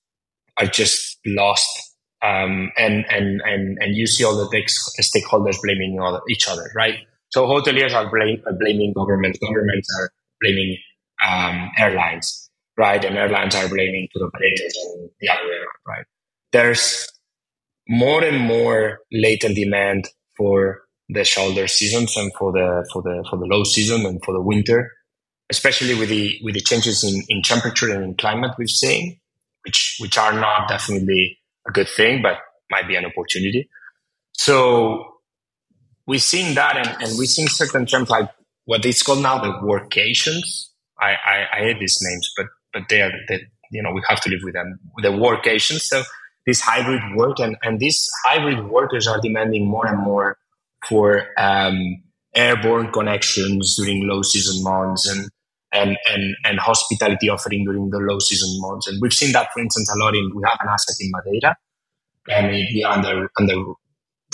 are 0.58 0.66
just 0.66 1.18
lost 1.26 1.88
um, 2.22 2.70
and 2.76 3.04
and 3.10 3.40
and 3.44 3.78
and 3.80 3.94
you 3.94 4.06
see 4.06 4.24
all 4.24 4.36
the 4.36 4.48
stakeholders 5.00 5.56
blaming 5.62 5.98
each 6.28 6.48
other, 6.48 6.70
right? 6.74 6.96
So 7.30 7.46
hoteliers 7.46 7.92
are, 7.92 8.10
blame, 8.10 8.42
blaming 8.58 8.92
governments, 8.94 9.38
governments 9.38 9.88
are 10.00 10.10
blaming 10.40 10.78
um, 11.26 11.70
airlines, 11.78 12.50
right? 12.76 13.04
And 13.04 13.16
airlines 13.16 13.54
are 13.54 13.68
blaming 13.68 14.08
tour 14.14 14.28
operators 14.28 14.74
and 14.82 15.10
the 15.20 15.28
other 15.28 15.44
way 15.44 15.56
around, 15.56 15.66
right? 15.86 16.06
There's 16.52 17.06
more 17.86 18.24
and 18.24 18.40
more 18.40 19.00
latent 19.12 19.56
demand 19.56 20.08
for 20.36 20.82
the 21.10 21.24
shoulder 21.24 21.66
seasons 21.66 22.16
and 22.16 22.32
for 22.38 22.52
the 22.52 22.88
for 22.92 23.02
the 23.02 23.24
for 23.30 23.38
the 23.38 23.46
low 23.46 23.64
season 23.64 24.04
and 24.06 24.22
for 24.24 24.32
the 24.34 24.42
winter 24.42 24.92
especially 25.50 25.94
with 25.94 26.08
the 26.08 26.38
with 26.42 26.54
the 26.54 26.60
changes 26.60 27.04
in, 27.04 27.22
in 27.28 27.42
temperature 27.42 27.92
and 27.92 28.04
in 28.04 28.14
climate 28.14 28.52
we've 28.58 28.70
seen, 28.70 29.18
which 29.64 29.96
which 30.00 30.18
are 30.18 30.32
not 30.32 30.68
definitely 30.68 31.38
a 31.66 31.72
good 31.72 31.88
thing, 31.88 32.22
but 32.22 32.38
might 32.70 32.86
be 32.86 32.96
an 32.96 33.04
opportunity. 33.04 33.68
So 34.32 35.04
we're 36.06 36.18
seeing 36.18 36.54
that, 36.54 36.76
and, 36.76 36.88
and 37.02 37.18
we're 37.18 37.26
seeing 37.26 37.48
certain 37.48 37.86
terms 37.86 38.10
like 38.10 38.30
what 38.64 38.84
it's 38.84 39.02
called 39.02 39.22
now 39.22 39.38
the 39.38 39.52
workations. 39.66 40.66
I, 41.00 41.12
I, 41.12 41.46
I 41.52 41.58
hate 41.60 41.80
these 41.80 41.98
names, 42.02 42.32
but 42.36 42.46
but 42.72 42.82
they 42.88 43.02
are 43.02 43.12
that 43.28 43.40
you 43.70 43.82
know 43.82 43.92
we 43.92 44.02
have 44.08 44.20
to 44.22 44.30
live 44.30 44.40
with 44.44 44.54
them. 44.54 44.78
The 44.98 45.08
workations. 45.08 45.80
So 45.80 46.02
this 46.46 46.60
hybrid 46.60 47.02
work, 47.16 47.38
and 47.40 47.56
and 47.62 47.80
these 47.80 48.08
hybrid 48.24 48.68
workers 48.68 49.06
are 49.06 49.20
demanding 49.20 49.66
more 49.66 49.86
and 49.86 49.98
more 49.98 50.38
for 50.86 51.26
um, 51.38 52.02
airborne 52.34 52.92
connections 52.92 53.76
during 53.76 54.06
low 54.06 54.22
season 54.22 54.62
months 54.62 55.08
and 55.08 55.28
and, 55.72 55.96
and, 56.10 56.36
and 56.44 56.58
hospitality 56.58 57.28
offering 57.28 57.64
during 57.64 57.90
the 57.90 57.98
low 57.98 58.18
season 58.18 58.48
months. 58.60 58.86
And 58.86 59.00
we've 59.00 59.12
seen 59.12 59.32
that, 59.32 59.48
for 59.52 59.60
instance, 59.60 59.90
a 59.94 59.98
lot 59.98 60.14
in, 60.14 60.30
we 60.34 60.42
have 60.46 60.58
an 60.60 60.68
asset 60.68 60.96
in 61.00 61.10
Madeira 61.10 61.56
and 62.28 62.54
it, 62.54 62.84
under, 62.84 63.30
under 63.38 63.72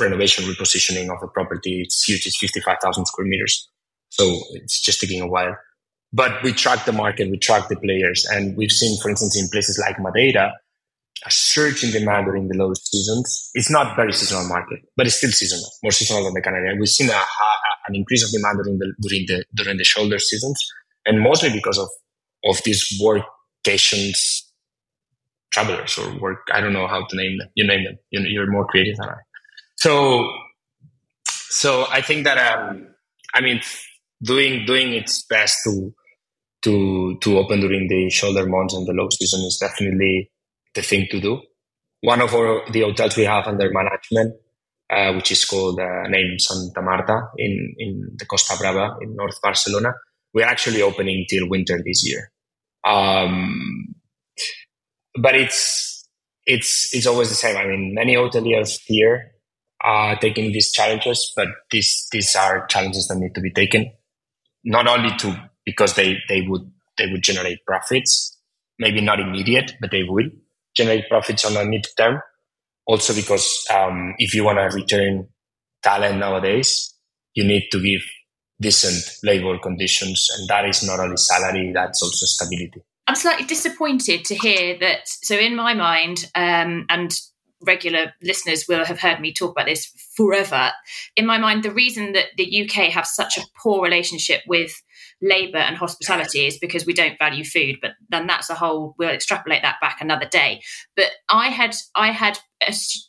renovation 0.01 0.45
repositioning 0.45 1.13
of 1.13 1.21
the 1.21 1.29
property. 1.29 1.83
It's 1.83 2.05
huge. 2.05 2.27
It's 2.27 2.39
55,000 2.39 3.07
square 3.07 3.27
meters. 3.27 3.69
So 4.11 4.39
it's 4.53 4.81
just 4.81 5.01
taking 5.01 5.21
a 5.21 5.27
while. 5.27 5.57
But 6.13 6.43
we 6.45 6.53
track 6.53 6.85
the 6.85 6.93
market, 6.93 7.29
we 7.29 7.39
track 7.39 7.69
the 7.69 7.77
players. 7.77 8.25
And 8.31 8.57
we've 8.57 8.71
seen, 8.71 9.01
for 9.03 9.11
instance, 9.11 9.37
in 9.41 9.49
places 9.51 9.83
like 9.85 9.99
Madeira, 9.99 10.53
a 11.27 11.31
surge 11.31 11.83
in 11.85 11.91
demand 11.91 12.27
during 12.27 12.49
the 12.49 12.57
low 12.57 12.73
seasons. 12.75 13.51
It's 13.55 13.71
not 13.71 13.97
very 13.97 14.13
seasonal 14.13 14.49
market, 14.49 14.81
but 14.97 15.07
it's 15.07 15.17
still 15.17 15.31
seasonal, 15.31 15.65
more 15.83 15.93
seasonal 15.93 16.25
than 16.25 16.35
the 16.35 16.43
Canadian. 16.43 16.79
We've 16.79 16.89
seen 16.89 17.09
a, 17.09 17.13
a, 17.13 17.49
an 17.89 17.95
increase 17.95 18.25
of 18.25 18.31
demand 18.31 18.59
during 18.63 18.79
the 18.79 18.93
during 19.01 19.27
the 19.27 19.45
during 19.55 19.77
the 19.79 19.85
shoulder 19.85 20.19
seasons, 20.19 20.59
and 21.07 21.21
mostly 21.21 21.51
because 21.53 21.79
of 21.79 21.89
of 22.45 22.63
these 22.65 23.01
workations 23.03 24.43
travelers 25.53 25.97
or 25.99 26.19
work 26.19 26.47
i 26.53 26.61
don't 26.61 26.73
know 26.73 26.87
how 26.87 27.05
to 27.07 27.17
name 27.17 27.39
them. 27.39 27.49
You 27.55 27.67
name 27.67 27.85
them. 27.85 27.97
You're 28.11 28.51
more 28.51 28.67
creative 28.67 28.97
than 28.97 29.09
i. 29.09 29.21
So 29.77 30.29
so 31.27 31.87
i 31.91 32.01
think 32.01 32.25
that 32.25 32.39
um 32.39 32.89
i 33.35 33.41
mean 33.41 33.61
doing 34.23 34.65
doing 34.67 34.93
its 34.93 35.25
best 35.27 35.59
to 35.65 35.95
to 36.63 37.17
to 37.21 37.39
open 37.39 37.61
during 37.61 37.89
the 37.89 38.11
shoulder 38.11 38.47
months 38.47 38.75
and 38.75 38.87
the 38.87 38.93
low 38.93 39.09
season 39.11 39.41
is 39.41 39.59
definitely 39.61 40.31
the 40.75 40.83
thing 40.83 41.07
to 41.11 41.21
do. 41.21 41.41
One 42.01 42.21
of 42.21 42.35
our 42.35 42.69
the 42.71 42.83
hotels 42.83 43.17
we 43.17 43.25
have 43.25 43.47
under 43.47 43.71
management 43.71 44.35
uh, 44.91 45.13
which 45.15 45.31
is 45.33 45.45
called 45.45 45.81
uh, 45.81 46.09
named 46.09 46.41
Santa 46.41 46.83
Marta 46.83 47.29
in, 47.39 47.75
in 47.79 48.11
the 48.17 48.27
Costa 48.27 48.57
Brava 48.59 48.97
in 49.01 49.17
North 49.17 49.41
Barcelona 49.43 49.95
we're 50.35 50.45
actually 50.45 50.83
opening 50.83 51.25
till 51.31 51.49
winter 51.49 51.81
this 51.85 52.03
year. 52.05 52.31
Um, 52.85 53.95
but 55.21 55.35
it's 55.37 56.07
it's 56.45 56.93
it's 56.93 57.07
always 57.07 57.29
the 57.29 57.35
same. 57.35 57.57
I 57.57 57.67
mean, 57.67 57.93
many 57.95 58.17
hoteliers 58.17 58.81
here 58.85 59.31
are 59.83 60.17
taking 60.17 60.53
these 60.53 60.73
challenges, 60.73 61.33
but 61.37 61.49
these 61.71 62.07
these 62.13 62.35
are 62.37 62.67
challenges 62.67 63.07
that 63.09 63.17
need 63.17 63.35
to 63.35 63.41
be 63.41 63.53
taken, 63.53 63.93
not 64.65 64.87
only 64.87 65.17
to 65.19 65.51
because 65.65 65.95
they 65.95 66.19
they 66.29 66.43
would 66.43 66.71
they 66.99 67.07
would 67.07 67.23
generate 67.23 67.59
profits, 67.67 68.39
maybe 68.79 69.01
not 69.01 69.21
immediate, 69.21 69.73
but 69.81 69.91
they 69.91 70.03
will 70.03 70.29
generate 70.77 71.09
profits 71.09 71.45
on 71.45 71.57
a 71.57 71.65
mid 71.65 71.87
term. 71.97 72.21
Also, 72.87 73.15
because 73.15 73.65
um, 73.75 74.15
if 74.19 74.35
you 74.35 74.45
want 74.45 74.59
to 74.59 74.77
return 74.77 75.27
talent 75.83 76.19
nowadays, 76.19 76.95
you 77.35 77.45
need 77.45 77.69
to 77.71 77.83
give 77.83 78.03
decent 78.65 79.05
labor 79.23 79.59
conditions. 79.59 80.27
And 80.37 80.49
that 80.49 80.65
is 80.65 80.83
not 80.83 80.99
only 80.99 81.17
salary, 81.17 81.71
that's 81.73 82.03
also 82.03 82.27
stability. 82.27 82.83
I'm 83.07 83.15
slightly 83.15 83.45
disappointed 83.45 84.25
to 84.25 84.35
hear 84.35 84.79
that. 84.81 85.07
So, 85.07 85.37
in 85.37 85.55
my 85.55 85.75
mind, 85.75 86.31
um, 86.35 86.87
and 86.89 87.15
regular 87.67 88.15
listeners 88.23 88.65
will 88.69 88.85
have 88.85 88.99
heard 88.99 89.21
me 89.21 89.33
talk 89.33 89.53
about 89.53 89.67
this 89.67 89.93
forever. 90.17 90.71
In 91.17 91.27
my 91.27 91.39
mind, 91.39 91.63
the 91.63 91.71
reason 91.71 92.13
that 92.13 92.29
the 92.37 92.65
UK 92.65 92.91
have 92.93 93.07
such 93.07 93.37
a 93.37 93.45
poor 93.63 93.83
relationship 93.83 94.41
with 94.47 94.73
labour 95.25 95.59
and 95.59 95.77
hospitality 95.77 96.47
is 96.47 96.59
because 96.59 96.85
we 96.85 96.93
don't 96.93 97.19
value 97.19 97.45
food. 97.45 97.77
But 97.81 97.93
then 98.11 98.27
that's 98.27 98.51
a 98.51 98.55
whole. 98.55 98.95
We'll 98.99 99.11
extrapolate 99.11 99.63
that 99.63 99.81
back 99.81 100.01
another 100.01 100.27
day. 100.27 100.63
But 100.95 101.11
I 101.29 101.49
had 101.49 101.75
I 101.95 102.13
had 102.13 102.39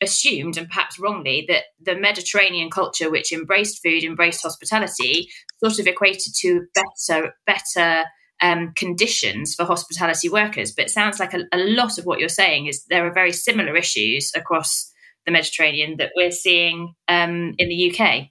assumed, 0.01 0.57
and 0.57 0.67
perhaps 0.67 0.99
wrongly, 0.99 1.45
that 1.47 1.65
the 1.81 1.95
Mediterranean 1.95 2.69
culture, 2.69 3.11
which 3.11 3.31
embraced 3.31 3.81
food, 3.83 4.03
embraced 4.03 4.41
hospitality, 4.41 5.29
sort 5.63 5.79
of 5.79 5.87
equated 5.87 6.33
to 6.41 6.65
better 6.73 7.33
better 7.45 8.05
um, 8.41 8.73
conditions 8.75 9.55
for 9.55 9.65
hospitality 9.65 10.29
workers. 10.29 10.71
But 10.71 10.85
it 10.85 10.91
sounds 10.91 11.19
like 11.19 11.33
a, 11.33 11.43
a 11.51 11.59
lot 11.59 11.97
of 11.97 12.05
what 12.05 12.19
you're 12.19 12.29
saying 12.29 12.67
is 12.67 12.85
there 12.85 13.05
are 13.05 13.13
very 13.13 13.31
similar 13.31 13.75
issues 13.75 14.31
across 14.35 14.91
the 15.25 15.31
Mediterranean 15.31 15.97
that 15.97 16.11
we're 16.15 16.31
seeing 16.31 16.93
um, 17.07 17.55
in 17.57 17.69
the 17.69 17.91
UK. 17.91 18.27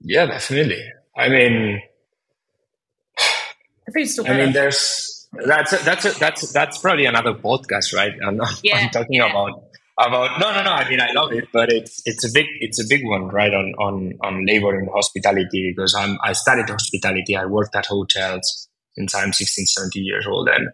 Yeah, 0.00 0.26
definitely. 0.26 0.82
I 1.16 1.28
mean, 1.28 1.80
I 4.26 4.36
mean, 4.44 4.52
there's 4.52 5.28
that's 5.32 5.72
a, 5.72 5.76
that's 5.84 6.04
a, 6.04 6.18
that's 6.18 6.52
that's 6.52 6.78
probably 6.78 7.06
another 7.06 7.34
podcast, 7.34 7.94
right? 7.94 8.12
I'm, 8.26 8.36
not, 8.36 8.60
yeah, 8.62 8.78
I'm 8.78 8.90
talking 8.90 9.14
yeah. 9.14 9.30
about 9.30 9.64
about 9.98 10.40
no 10.40 10.52
no 10.52 10.62
no. 10.62 10.70
I 10.70 10.88
mean, 10.88 11.00
I 11.00 11.12
love 11.12 11.32
it, 11.32 11.48
but 11.52 11.70
it's 11.72 12.02
it's 12.04 12.24
a 12.28 12.32
big 12.32 12.46
it's 12.60 12.82
a 12.82 12.86
big 12.88 13.04
one, 13.04 13.28
right? 13.28 13.52
On 13.52 13.74
on 13.78 14.12
on 14.22 14.46
labor 14.46 14.76
and 14.78 14.88
hospitality 14.92 15.72
because 15.74 15.94
I'm 15.94 16.18
I 16.22 16.32
studied 16.32 16.68
hospitality. 16.68 17.36
I 17.36 17.46
worked 17.46 17.76
at 17.76 17.86
hotels 17.86 18.68
since 18.96 19.14
I'm 19.14 19.32
16, 19.32 19.66
17 19.66 20.04
years 20.04 20.26
old, 20.26 20.48
and 20.48 20.68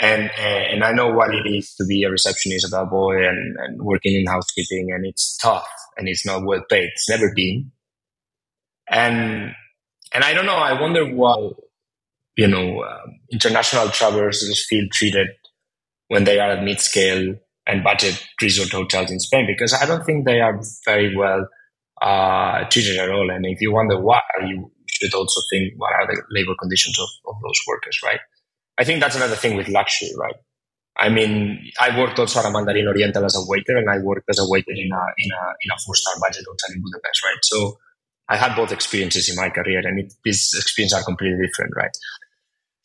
and 0.00 0.30
and 0.38 0.84
I 0.84 0.92
know 0.92 1.08
what 1.08 1.34
it 1.34 1.48
is 1.48 1.74
to 1.76 1.84
be 1.84 2.04
a 2.04 2.10
receptionist 2.10 2.72
at 2.72 2.80
a 2.80 2.86
boy 2.86 3.26
and, 3.26 3.56
and 3.58 3.82
working 3.82 4.14
in 4.14 4.26
housekeeping, 4.26 4.92
and 4.92 5.04
it's 5.06 5.36
tough 5.36 5.68
and 5.96 6.08
it's 6.08 6.24
not 6.24 6.44
well 6.44 6.62
paid. 6.68 6.90
It's 6.92 7.08
never 7.08 7.32
been, 7.34 7.72
and 8.88 9.54
and 10.12 10.24
I 10.24 10.32
don't 10.32 10.46
know. 10.46 10.56
I 10.56 10.80
wonder 10.80 11.04
why 11.04 11.50
you 12.38 12.46
know 12.46 12.82
um, 12.84 13.18
international 13.32 13.90
travelers 13.90 14.40
feel 14.68 14.86
treated 14.92 15.28
when 16.06 16.24
they 16.24 16.38
are 16.38 16.52
at 16.52 16.64
mid 16.64 16.80
scale 16.80 17.34
and 17.66 17.84
budget 17.84 18.24
resort 18.40 18.70
hotels 18.70 19.10
in 19.10 19.20
Spain 19.20 19.46
because 19.46 19.74
I 19.74 19.84
don't 19.84 20.04
think 20.06 20.24
they 20.24 20.40
are 20.40 20.58
very 20.86 21.14
well 21.14 21.46
uh, 22.00 22.64
treated 22.70 22.96
at 22.98 23.10
all. 23.10 23.28
And 23.30 23.44
if 23.44 23.60
you 23.60 23.72
wonder 23.72 24.00
why, 24.00 24.22
you 24.46 24.70
should 24.88 25.12
also 25.12 25.40
think 25.50 25.74
what 25.76 25.92
are 25.92 26.06
the 26.06 26.22
labor 26.30 26.54
conditions 26.58 26.98
of, 26.98 27.08
of 27.26 27.34
those 27.42 27.60
workers, 27.66 28.00
right? 28.04 28.20
I 28.78 28.84
think 28.84 29.00
that's 29.00 29.16
another 29.16 29.36
thing 29.36 29.56
with 29.56 29.68
luxury, 29.68 30.10
right? 30.16 30.36
I 30.96 31.08
mean, 31.10 31.70
I 31.80 31.96
worked 31.98 32.18
also 32.18 32.40
at 32.40 32.46
a 32.46 32.50
Mandarin 32.50 32.88
Oriental 32.88 33.24
as 33.24 33.36
a 33.36 33.44
waiter, 33.46 33.76
and 33.76 33.90
I 33.90 33.98
worked 33.98 34.28
as 34.30 34.38
a 34.38 34.48
waiter 34.48 34.72
in 34.72 34.90
a 34.90 35.02
in 35.18 35.30
a 35.30 35.42
in 35.62 35.70
a 35.70 35.78
four 35.84 35.94
star 35.94 36.14
budget 36.20 36.44
hotel 36.46 36.74
in 36.74 36.82
Budapest, 36.82 37.24
right? 37.24 37.42
So 37.42 37.78
I 38.28 38.36
had 38.36 38.56
both 38.56 38.72
experiences 38.72 39.28
in 39.28 39.36
my 39.36 39.48
career, 39.50 39.80
and 39.84 40.00
it, 40.00 40.12
these 40.24 40.54
experiences 40.58 40.98
are 40.98 41.04
completely 41.04 41.38
different, 41.46 41.72
right? 41.76 41.94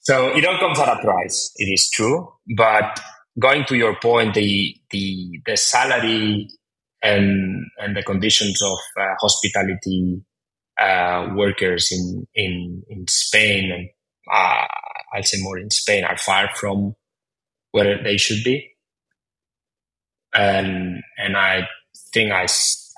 So 0.03 0.27
it 0.35 0.45
all 0.45 0.59
comes 0.59 0.79
at 0.79 0.89
a 0.89 1.01
price. 1.01 1.51
It 1.57 1.65
is 1.65 1.89
true, 1.89 2.31
but 2.57 2.99
going 3.39 3.65
to 3.65 3.75
your 3.75 3.95
point, 3.99 4.33
the 4.33 4.75
the 4.91 5.39
the 5.45 5.57
salary 5.57 6.49
and 7.01 7.65
and 7.79 7.95
the 7.95 8.03
conditions 8.03 8.61
of 8.61 8.77
uh, 9.01 9.15
hospitality 9.21 10.21
uh, 10.79 11.29
workers 11.35 11.91
in 11.91 12.27
in 12.35 12.83
in 12.89 13.07
Spain 13.07 13.71
and 13.71 13.89
uh, 14.31 14.67
I'll 15.13 15.23
say 15.23 15.41
more 15.41 15.57
in 15.57 15.69
Spain 15.69 16.03
are 16.03 16.17
far 16.17 16.49
from 16.55 16.95
where 17.71 18.01
they 18.03 18.17
should 18.17 18.43
be, 18.43 18.71
and 20.33 21.01
and 21.17 21.37
I 21.37 21.67
think 22.13 22.31
I, 22.31 22.47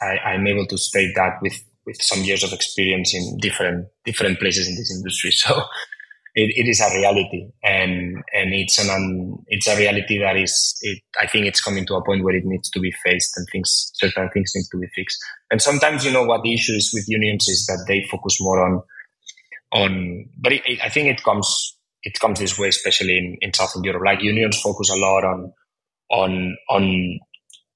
I 0.01 0.33
am 0.33 0.47
able 0.47 0.65
to 0.67 0.77
state 0.77 1.13
that 1.15 1.39
with 1.41 1.63
with 1.85 2.01
some 2.01 2.23
years 2.23 2.43
of 2.43 2.51
experience 2.53 3.13
in 3.13 3.37
different 3.37 3.87
different 4.05 4.39
places 4.39 4.67
in 4.67 4.75
this 4.75 4.91
industry. 4.95 5.31
So 5.35 5.61
it, 6.35 6.53
it 6.57 6.69
is 6.69 6.81
a 6.81 6.93
reality 6.93 7.47
and 7.63 8.21
and 8.33 8.53
it's 8.53 8.77
an 8.77 8.89
un, 8.89 9.37
it's 9.47 9.67
a 9.67 9.77
reality 9.77 10.19
that 10.19 10.35
is 10.35 10.77
it, 10.81 11.01
I 11.19 11.27
think 11.27 11.45
it's 11.45 11.61
coming 11.61 11.85
to 11.87 11.95
a 11.95 12.03
point 12.03 12.23
where 12.23 12.35
it 12.35 12.43
needs 12.45 12.69
to 12.71 12.79
be 12.79 12.91
faced 13.05 13.37
and 13.37 13.47
things 13.51 13.91
certain 13.93 14.29
things 14.33 14.51
need 14.53 14.65
to 14.71 14.77
be 14.77 14.87
fixed. 14.93 15.17
And 15.49 15.61
sometimes 15.61 16.03
you 16.03 16.11
know 16.11 16.25
what 16.25 16.43
the 16.43 16.53
issue 16.53 16.73
is 16.73 16.91
with 16.93 17.05
unions 17.07 17.47
is 17.47 17.65
that 17.67 17.85
they 17.87 18.05
focus 18.11 18.37
more 18.41 18.65
on 18.65 18.81
on 19.71 20.25
but 20.37 20.51
it, 20.51 20.61
it, 20.65 20.79
I 20.83 20.89
think 20.89 21.07
it 21.07 21.23
comes 21.23 21.77
it 22.03 22.19
comes 22.19 22.39
this 22.39 22.59
way 22.59 22.67
especially 22.67 23.17
in, 23.17 23.37
in 23.39 23.53
Southern 23.53 23.85
Europe. 23.85 24.03
Like 24.05 24.21
unions 24.21 24.59
focus 24.59 24.89
a 24.89 24.97
lot 24.97 25.23
on 25.23 25.53
on 26.11 26.57
on 26.69 27.19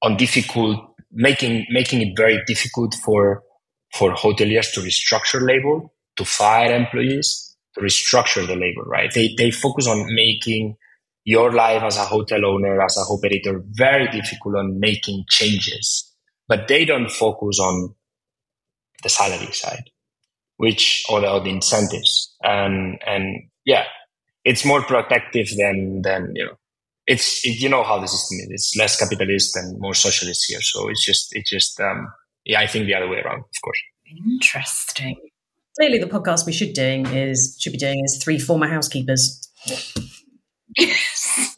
on 0.04 0.18
difficult 0.18 0.82
making 1.12 1.66
making 1.70 2.02
it 2.02 2.14
very 2.18 2.44
difficult 2.46 2.94
for 3.06 3.42
for 3.94 4.14
hoteliers 4.14 4.74
to 4.74 4.82
restructure 4.82 5.42
labor, 5.42 5.88
to 6.18 6.26
fire 6.26 6.76
employees 6.76 7.49
restructure 7.80 8.46
the 8.46 8.56
labor, 8.56 8.84
right? 8.84 9.12
They, 9.14 9.34
they 9.38 9.52
focus 9.52 9.88
on 9.88 10.14
making 10.14 10.78
your 11.24 11.52
life 11.52 11.84
as 11.84 11.98
a 11.98 12.06
hotel 12.06 12.46
owner, 12.46 12.82
as 12.82 12.98
a 12.98 13.02
operator, 13.02 13.62
very 13.72 14.08
difficult 14.10 14.56
on 14.56 14.80
making 14.80 15.26
changes, 15.30 16.12
but 16.48 16.68
they 16.68 16.86
don't 16.86 17.12
focus 17.12 17.60
on 17.60 17.94
the 19.04 19.10
salary 19.10 19.52
side, 19.52 19.90
which 20.58 21.06
or 21.10 21.22
the, 21.22 21.32
or 21.32 21.40
the 21.40 21.50
incentives, 21.50 22.36
and 22.42 23.00
and 23.06 23.44
yeah, 23.66 23.84
it's 24.44 24.66
more 24.66 24.82
protective 24.82 25.48
than 25.58 26.02
than 26.02 26.34
you 26.36 26.46
know. 26.46 26.58
It's 27.06 27.46
it, 27.46 27.60
you 27.62 27.70
know 27.70 27.84
how 27.84 28.00
the 28.00 28.08
system 28.08 28.40
is. 28.40 28.50
It's 28.50 28.76
less 28.78 29.00
capitalist 29.00 29.56
and 29.56 29.80
more 29.80 29.94
socialist 29.94 30.46
here. 30.48 30.62
So 30.62 30.90
it's 30.90 31.06
just 31.06 31.30
it's 31.36 31.50
just 31.50 31.80
um, 31.80 32.12
yeah. 32.46 32.60
I 32.60 32.68
think 32.68 32.86
the 32.86 32.96
other 32.96 33.08
way 33.08 33.20
around, 33.20 33.40
of 33.40 33.62
course. 33.62 33.80
Interesting 34.26 35.29
clearly 35.80 35.98
the 35.98 36.08
podcast 36.08 36.46
we 36.46 36.52
should 36.52 36.74
doing 36.74 37.06
is 37.08 37.56
should 37.60 37.72
be 37.72 37.78
doing 37.78 38.04
is 38.04 38.22
three 38.22 38.38
former 38.38 38.68
housekeepers. 38.68 39.50
Yes. 40.78 41.58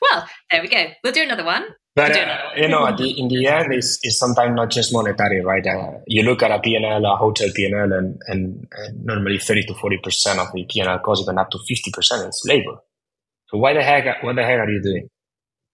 well, 0.00 0.26
there 0.50 0.62
we 0.62 0.68
go. 0.68 0.86
We'll 1.04 1.12
do 1.12 1.22
another 1.22 1.44
one. 1.44 1.64
But 1.94 2.12
we'll 2.12 2.28
uh, 2.28 2.38
you 2.56 2.68
know, 2.68 2.96
the, 2.96 3.20
in 3.20 3.28
the 3.28 3.46
end, 3.46 3.72
it's, 3.72 3.98
it's 4.02 4.18
sometimes 4.18 4.54
not 4.54 4.70
just 4.70 4.92
monetary, 4.92 5.42
right? 5.42 5.66
Uh, 5.66 5.98
you 6.06 6.22
look 6.22 6.42
at 6.42 6.50
a 6.50 6.58
PNL, 6.58 7.10
a 7.10 7.16
hotel 7.16 7.48
PNL, 7.48 7.96
and, 7.96 8.20
and, 8.28 8.66
and 8.72 9.04
normally 9.04 9.38
30 9.38 9.64
to 9.64 9.74
40 9.74 9.98
percent 10.02 10.38
of 10.38 10.52
the 10.52 10.64
PNL 10.64 11.02
cost, 11.02 11.22
even 11.22 11.38
up 11.38 11.50
to 11.50 11.58
50 11.58 11.90
percent, 11.92 12.28
is 12.28 12.42
labor. 12.46 12.76
So 13.48 13.58
why 13.58 13.74
the 13.74 13.82
heck? 13.82 14.22
What 14.22 14.36
the 14.36 14.42
heck 14.42 14.58
are 14.58 14.70
you 14.70 14.82
doing? 14.82 15.08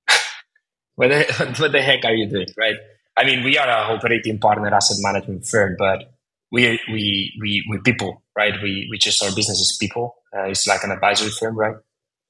what, 0.97 1.09
the, 1.09 1.55
what 1.59 1.73
the 1.73 1.83
heck 1.83 2.05
are 2.05 2.15
you 2.15 2.29
doing, 2.29 2.49
right? 2.59 2.77
I 3.17 3.25
mean, 3.25 3.45
we 3.45 3.59
are 3.59 3.69
a 3.69 3.95
operating 3.95 4.39
partner 4.39 4.73
asset 4.75 4.97
management 5.01 5.47
firm, 5.47 5.77
but 5.79 6.12
we 6.53 6.79
we 6.93 7.33
we 7.41 7.67
we 7.69 7.79
people, 7.81 8.23
right? 8.37 8.53
We 8.63 8.87
we 8.91 8.99
just 8.99 9.23
our 9.23 9.35
business 9.35 9.59
is 9.59 9.77
people. 9.81 10.15
Uh, 10.37 10.45
it's 10.45 10.67
like 10.67 10.85
an 10.85 10.93
advisory 10.93 11.31
firm, 11.31 11.57
right? 11.59 11.77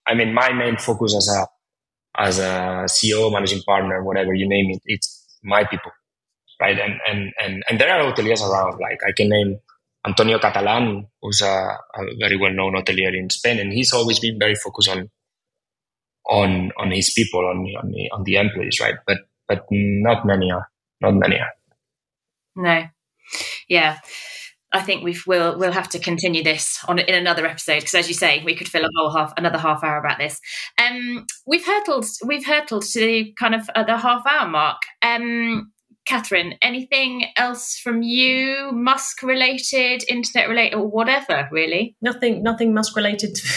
I 0.06 0.14
mean, 0.14 0.32
my 0.32 0.52
main 0.52 0.76
focus 0.76 1.14
as 1.16 1.28
a 1.28 1.46
as 2.16 2.38
a 2.38 2.86
CEO, 2.86 3.32
managing 3.32 3.62
partner, 3.62 4.02
whatever 4.02 4.32
you 4.32 4.48
name 4.48 4.70
it, 4.70 4.82
it's 4.86 5.38
my 5.42 5.64
people, 5.64 5.90
right? 6.60 6.78
And 6.78 7.00
and 7.06 7.32
and 7.42 7.64
and 7.68 7.80
there 7.80 7.90
are 7.90 8.12
hoteliers 8.12 8.40
around. 8.40 8.78
Like 8.80 9.00
I 9.06 9.12
can 9.12 9.28
name 9.28 9.58
Antonio 10.06 10.38
Catalan, 10.38 11.08
who's 11.20 11.40
a, 11.42 11.46
a 11.46 12.00
very 12.18 12.36
well 12.36 12.52
known 12.52 12.74
hotelier 12.74 13.12
in 13.14 13.28
Spain, 13.28 13.58
and 13.58 13.72
he's 13.72 13.92
always 13.92 14.20
been 14.20 14.38
very 14.38 14.54
focused 14.54 14.88
on 14.88 15.10
on 16.30 16.70
on 16.78 16.92
his 16.92 17.12
people, 17.12 17.40
on 17.40 17.58
on 17.80 17.90
the, 17.90 18.10
on 18.12 18.22
the 18.22 18.36
employees, 18.36 18.78
right? 18.80 18.94
But 19.04 19.18
but 19.48 19.66
not 19.70 20.24
many 20.24 20.52
are, 20.52 20.70
not 21.00 21.14
many 21.14 21.40
are. 21.40 21.52
No, 22.54 22.84
yeah. 23.68 23.98
I 24.74 24.80
think 24.80 25.04
we 25.04 25.16
will 25.26 25.58
we'll 25.58 25.72
have 25.72 25.90
to 25.90 25.98
continue 25.98 26.42
this 26.42 26.78
on 26.88 26.98
in 26.98 27.14
another 27.14 27.46
episode 27.46 27.80
because, 27.80 27.94
as 27.94 28.08
you 28.08 28.14
say, 28.14 28.42
we 28.42 28.56
could 28.56 28.68
fill 28.68 28.84
a 28.84 28.90
whole 28.96 29.10
half 29.10 29.34
another 29.36 29.58
half 29.58 29.84
hour 29.84 29.98
about 29.98 30.18
this. 30.18 30.40
Um, 30.82 31.26
we've 31.46 31.66
hurtled 31.66 32.06
we've 32.24 32.46
hurtled 32.46 32.84
to 32.84 33.00
the 33.00 33.34
kind 33.38 33.54
of 33.54 33.68
uh, 33.74 33.84
the 33.84 33.98
half 33.98 34.22
hour 34.26 34.48
mark. 34.48 34.78
Um, 35.02 35.71
Catherine, 36.04 36.54
anything 36.62 37.26
else 37.36 37.78
from 37.78 38.02
you, 38.02 38.70
Musk 38.72 39.22
related, 39.22 40.04
internet 40.08 40.48
related, 40.48 40.74
or 40.74 40.86
whatever, 40.86 41.48
really? 41.52 41.96
Nothing, 42.00 42.42
nothing 42.42 42.74
Musk 42.74 42.96
related. 42.96 43.38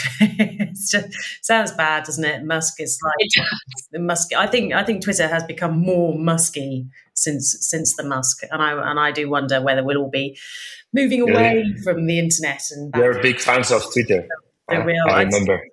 To 0.85 0.97
Facebook. 0.97 1.13
Sounds 1.41 1.71
bad, 1.71 2.03
doesn't 2.03 2.23
it? 2.23 2.43
Musk 2.43 2.79
is 2.79 2.99
like 3.03 3.47
the 3.91 3.99
Musk. 3.99 4.33
I 4.33 4.47
think, 4.47 4.73
I 4.73 4.83
think 4.83 5.03
Twitter 5.03 5.27
has 5.27 5.43
become 5.43 5.79
more 5.79 6.17
musky 6.17 6.87
since 7.13 7.57
since 7.61 7.95
the 7.95 8.03
Musk, 8.03 8.43
and 8.51 8.61
I 8.61 8.89
and 8.89 8.99
I 8.99 9.11
do 9.11 9.29
wonder 9.29 9.61
whether 9.61 9.83
we'll 9.83 9.97
all 9.97 10.09
be 10.09 10.37
moving 10.93 11.21
away 11.21 11.63
yeah. 11.65 11.81
from 11.83 12.05
the 12.05 12.19
internet. 12.19 12.61
And 12.71 12.93
we're 12.95 13.21
big 13.21 13.39
fans 13.39 13.71
of 13.71 13.81
Twitter. 13.93 14.27
Oh, 14.69 14.75
I, 14.75 14.95
I 15.09 15.23
remember. 15.23 15.61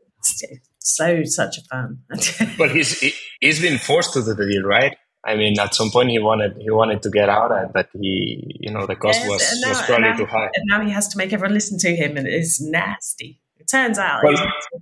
So 0.85 1.23
such 1.23 1.59
a 1.59 1.61
fan. 1.63 2.01
but 2.59 2.73
he's 2.73 2.99
he, 2.99 3.13
he's 3.41 3.61
been 3.61 3.79
forced 3.79 4.15
to 4.15 4.21
do 4.21 4.35
the 4.35 4.49
deal, 4.49 4.65
right? 4.65 4.97
I 5.25 5.37
mean, 5.37 5.59
at 5.61 5.75
some 5.75 5.91
point 5.91 6.11
he 6.11 6.19
wanted 6.19 6.57
he 6.57 6.71
wanted 6.71 7.03
to 7.03 7.11
get 7.11 7.29
out, 7.29 7.53
of 7.53 7.73
but 7.73 7.89
he, 7.93 8.57
you 8.61 8.73
know, 8.73 8.87
the 8.87 8.97
cost 8.97 9.21
yes, 9.21 9.29
was, 9.29 9.61
now, 9.63 9.69
was 9.69 9.83
probably 9.83 10.09
now, 10.09 10.17
too 10.17 10.27
high. 10.27 10.51
And 10.55 10.65
now 10.67 10.81
he 10.85 10.91
has 10.91 11.09
to 11.09 11.19
make 11.19 11.33
everyone 11.33 11.55
listen 11.55 11.79
to 11.79 11.95
him, 11.95 12.17
and 12.17 12.27
it's 12.27 12.61
nasty. 12.61 13.39
It 13.61 13.69
turns 13.69 13.97
out, 13.99 14.25
well, 14.25 14.33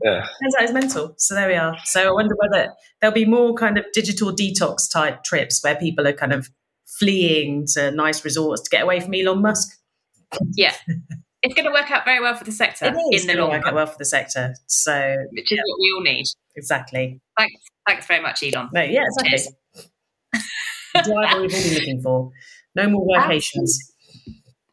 yeah. 0.03 0.21
turns 0.21 0.55
out 0.59 0.63
it's 0.63 0.73
mental. 0.73 1.15
So 1.19 1.35
there 1.35 1.49
we 1.49 1.55
are. 1.55 1.77
So 1.85 2.09
I 2.09 2.11
wonder 2.13 2.35
whether 2.39 2.73
there'll 3.01 3.15
be 3.15 3.27
more 3.27 3.53
kind 3.53 3.77
of 3.77 3.85
digital 3.93 4.35
detox 4.35 4.91
type 4.91 5.23
trips 5.23 5.63
where 5.63 5.77
people 5.77 6.07
are 6.09 6.15
kind 6.15 6.33
of 6.33 6.49
fleeing 6.87 7.67
to 7.75 7.91
nice 7.91 8.25
resorts 8.25 8.63
to 8.63 8.71
get 8.71 8.83
away 8.83 9.01
from 9.01 9.13
Elon 9.13 9.43
Musk. 9.43 9.77
Yeah. 10.55 10.75
it's 11.43 11.55
going 11.55 11.67
to 11.67 11.73
work 11.73 11.91
out 11.91 12.07
very 12.07 12.21
well 12.21 12.35
for 12.35 12.45
the 12.45 12.53
sector 12.53 12.87
it 12.87 13.15
is 13.15 13.23
in 13.23 13.35
the 13.35 13.41
long 13.41 13.51
work 13.51 13.65
run. 13.65 13.73
out 13.73 13.75
well 13.75 13.87
for 13.87 13.99
the 13.99 14.05
sector. 14.05 14.55
So, 14.67 15.17
which 15.33 15.53
is 15.53 15.59
yeah. 15.59 15.63
what 15.67 15.79
we 15.79 15.93
all 15.95 16.03
need. 16.03 16.25
Exactly. 16.57 17.21
Thanks, 17.39 17.63
thanks 17.87 18.07
very 18.07 18.23
much, 18.23 18.43
Elon. 18.43 18.71
No, 18.73 18.83
yeah, 18.83 19.03
exactly. 19.05 19.53
the 19.75 19.90
driver 20.95 21.41
we've 21.41 21.55
all 21.55 21.63
been 21.63 21.75
looking 21.75 22.01
for. 22.01 22.31
No 22.75 22.89
more 22.89 23.07
workations. 23.07 23.71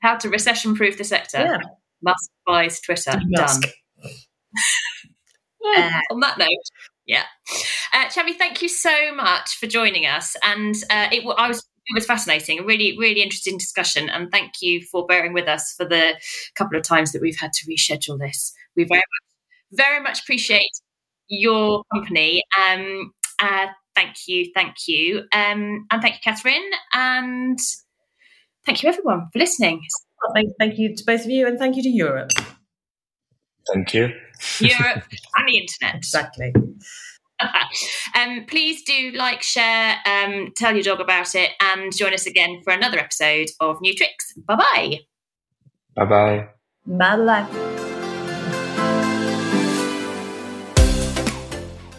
How 0.02 0.16
to 0.18 0.30
recession-proof 0.30 0.98
the 0.98 1.04
sector. 1.04 1.40
Yeah. 1.40 1.58
Musk 2.04 2.30
buys 2.46 2.80
Twitter. 2.80 3.20
Done. 3.34 3.62
uh, 5.78 6.02
on 6.12 6.20
that 6.20 6.38
note, 6.38 6.48
yeah. 7.06 7.24
Uh, 7.94 8.06
Chavi, 8.06 8.36
thank 8.38 8.62
you 8.62 8.70
so 8.70 9.14
much 9.16 9.56
for 9.56 9.66
joining 9.66 10.06
us. 10.06 10.36
And 10.44 10.76
uh, 10.90 11.08
it, 11.12 11.26
I 11.38 11.48
was 11.48 11.60
it 11.90 11.96
was 11.96 12.06
fascinating, 12.06 12.60
a 12.60 12.64
really, 12.64 12.98
really 12.98 13.22
interesting 13.22 13.58
discussion. 13.58 14.10
And 14.10 14.30
thank 14.30 14.54
you 14.62 14.82
for 14.82 15.06
bearing 15.06 15.34
with 15.34 15.48
us 15.48 15.74
for 15.76 15.86
the 15.86 16.16
couple 16.56 16.78
of 16.78 16.84
times 16.84 17.14
that 17.14 17.22
we've 17.22 17.40
had 17.40 17.54
to 17.54 17.66
reschedule 17.66 18.20
this. 18.20 18.54
We 18.76 18.84
very 18.84 18.98
much, 19.00 19.86
very 19.86 20.04
much 20.04 20.22
appreciate 20.22 20.70
your 21.30 21.84
company. 21.94 22.44
Um, 22.62 23.14
uh, 23.42 23.68
thank 23.98 24.28
you, 24.28 24.52
thank 24.54 24.88
you. 24.88 25.24
Um, 25.34 25.88
and 25.92 26.02
thank 26.02 26.16
you, 26.16 26.22
Catherine. 26.24 26.70
And 26.94 27.60
thank 28.66 28.84
you, 28.84 28.90
everyone, 28.90 29.30
for 29.34 29.40
listening. 29.40 29.82
Thank, 30.34 30.52
thank 30.60 30.78
you 30.78 30.96
to 30.96 31.04
both 31.06 31.26
of 31.26 31.32
you, 31.32 31.48
and 31.48 31.58
thank 31.58 31.76
you 31.76 31.84
to 31.84 31.90
Europe. 31.90 32.32
Thank 33.74 33.94
you. 33.94 34.10
Europe 34.60 35.04
and 35.38 35.48
the 35.48 35.58
internet. 35.58 35.96
Exactly. 35.96 36.54
um, 38.16 38.46
please 38.48 38.84
do 38.84 39.12
like, 39.12 39.42
share, 39.42 39.96
um, 40.06 40.52
tell 40.56 40.74
your 40.74 40.84
dog 40.84 41.00
about 41.00 41.34
it, 41.36 41.52
and 41.60 41.96
join 41.96 42.14
us 42.14 42.26
again 42.26 42.62
for 42.64 42.72
another 42.72 43.00
episode 43.00 43.50
of 43.60 43.82
New 43.82 43.96
Tricks. 43.96 44.34
Bye 44.48 44.56
bye. 44.56 45.00
Bye 45.96 46.06
bye. 46.06 46.48
Bye 46.86 47.18
bye. 47.18 47.94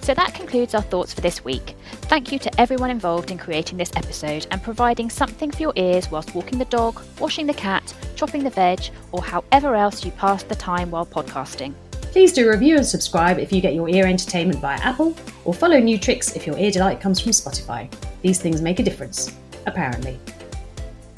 So 0.08 0.14
that 0.14 0.32
concludes 0.32 0.74
our 0.74 0.80
thoughts 0.80 1.12
for 1.12 1.20
this 1.20 1.44
week. 1.44 1.76
Thank 2.08 2.32
you 2.32 2.38
to 2.38 2.58
everyone 2.58 2.88
involved 2.88 3.30
in 3.30 3.36
creating 3.36 3.76
this 3.76 3.92
episode 3.94 4.46
and 4.50 4.62
providing 4.62 5.10
something 5.10 5.50
for 5.50 5.60
your 5.60 5.74
ears 5.76 6.10
whilst 6.10 6.34
walking 6.34 6.58
the 6.58 6.64
dog, 6.64 7.02
washing 7.20 7.46
the 7.46 7.52
cat, 7.52 7.92
chopping 8.16 8.42
the 8.42 8.48
veg, 8.48 8.80
or 9.12 9.22
however 9.22 9.74
else 9.74 10.06
you 10.06 10.10
pass 10.12 10.42
the 10.42 10.54
time 10.54 10.90
while 10.90 11.04
podcasting. 11.04 11.74
Please 11.90 12.32
do 12.32 12.48
review 12.48 12.76
and 12.76 12.86
subscribe 12.86 13.38
if 13.38 13.52
you 13.52 13.60
get 13.60 13.74
your 13.74 13.90
ear 13.90 14.06
entertainment 14.06 14.60
via 14.60 14.78
Apple, 14.80 15.14
or 15.44 15.52
follow 15.52 15.78
New 15.78 15.98
Tricks 15.98 16.34
if 16.34 16.46
your 16.46 16.56
ear 16.56 16.70
delight 16.70 17.02
comes 17.02 17.20
from 17.20 17.32
Spotify. 17.32 17.92
These 18.22 18.40
things 18.40 18.62
make 18.62 18.78
a 18.78 18.82
difference, 18.82 19.36
apparently. 19.66 20.18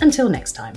Until 0.00 0.28
next 0.28 0.54
time. 0.54 0.74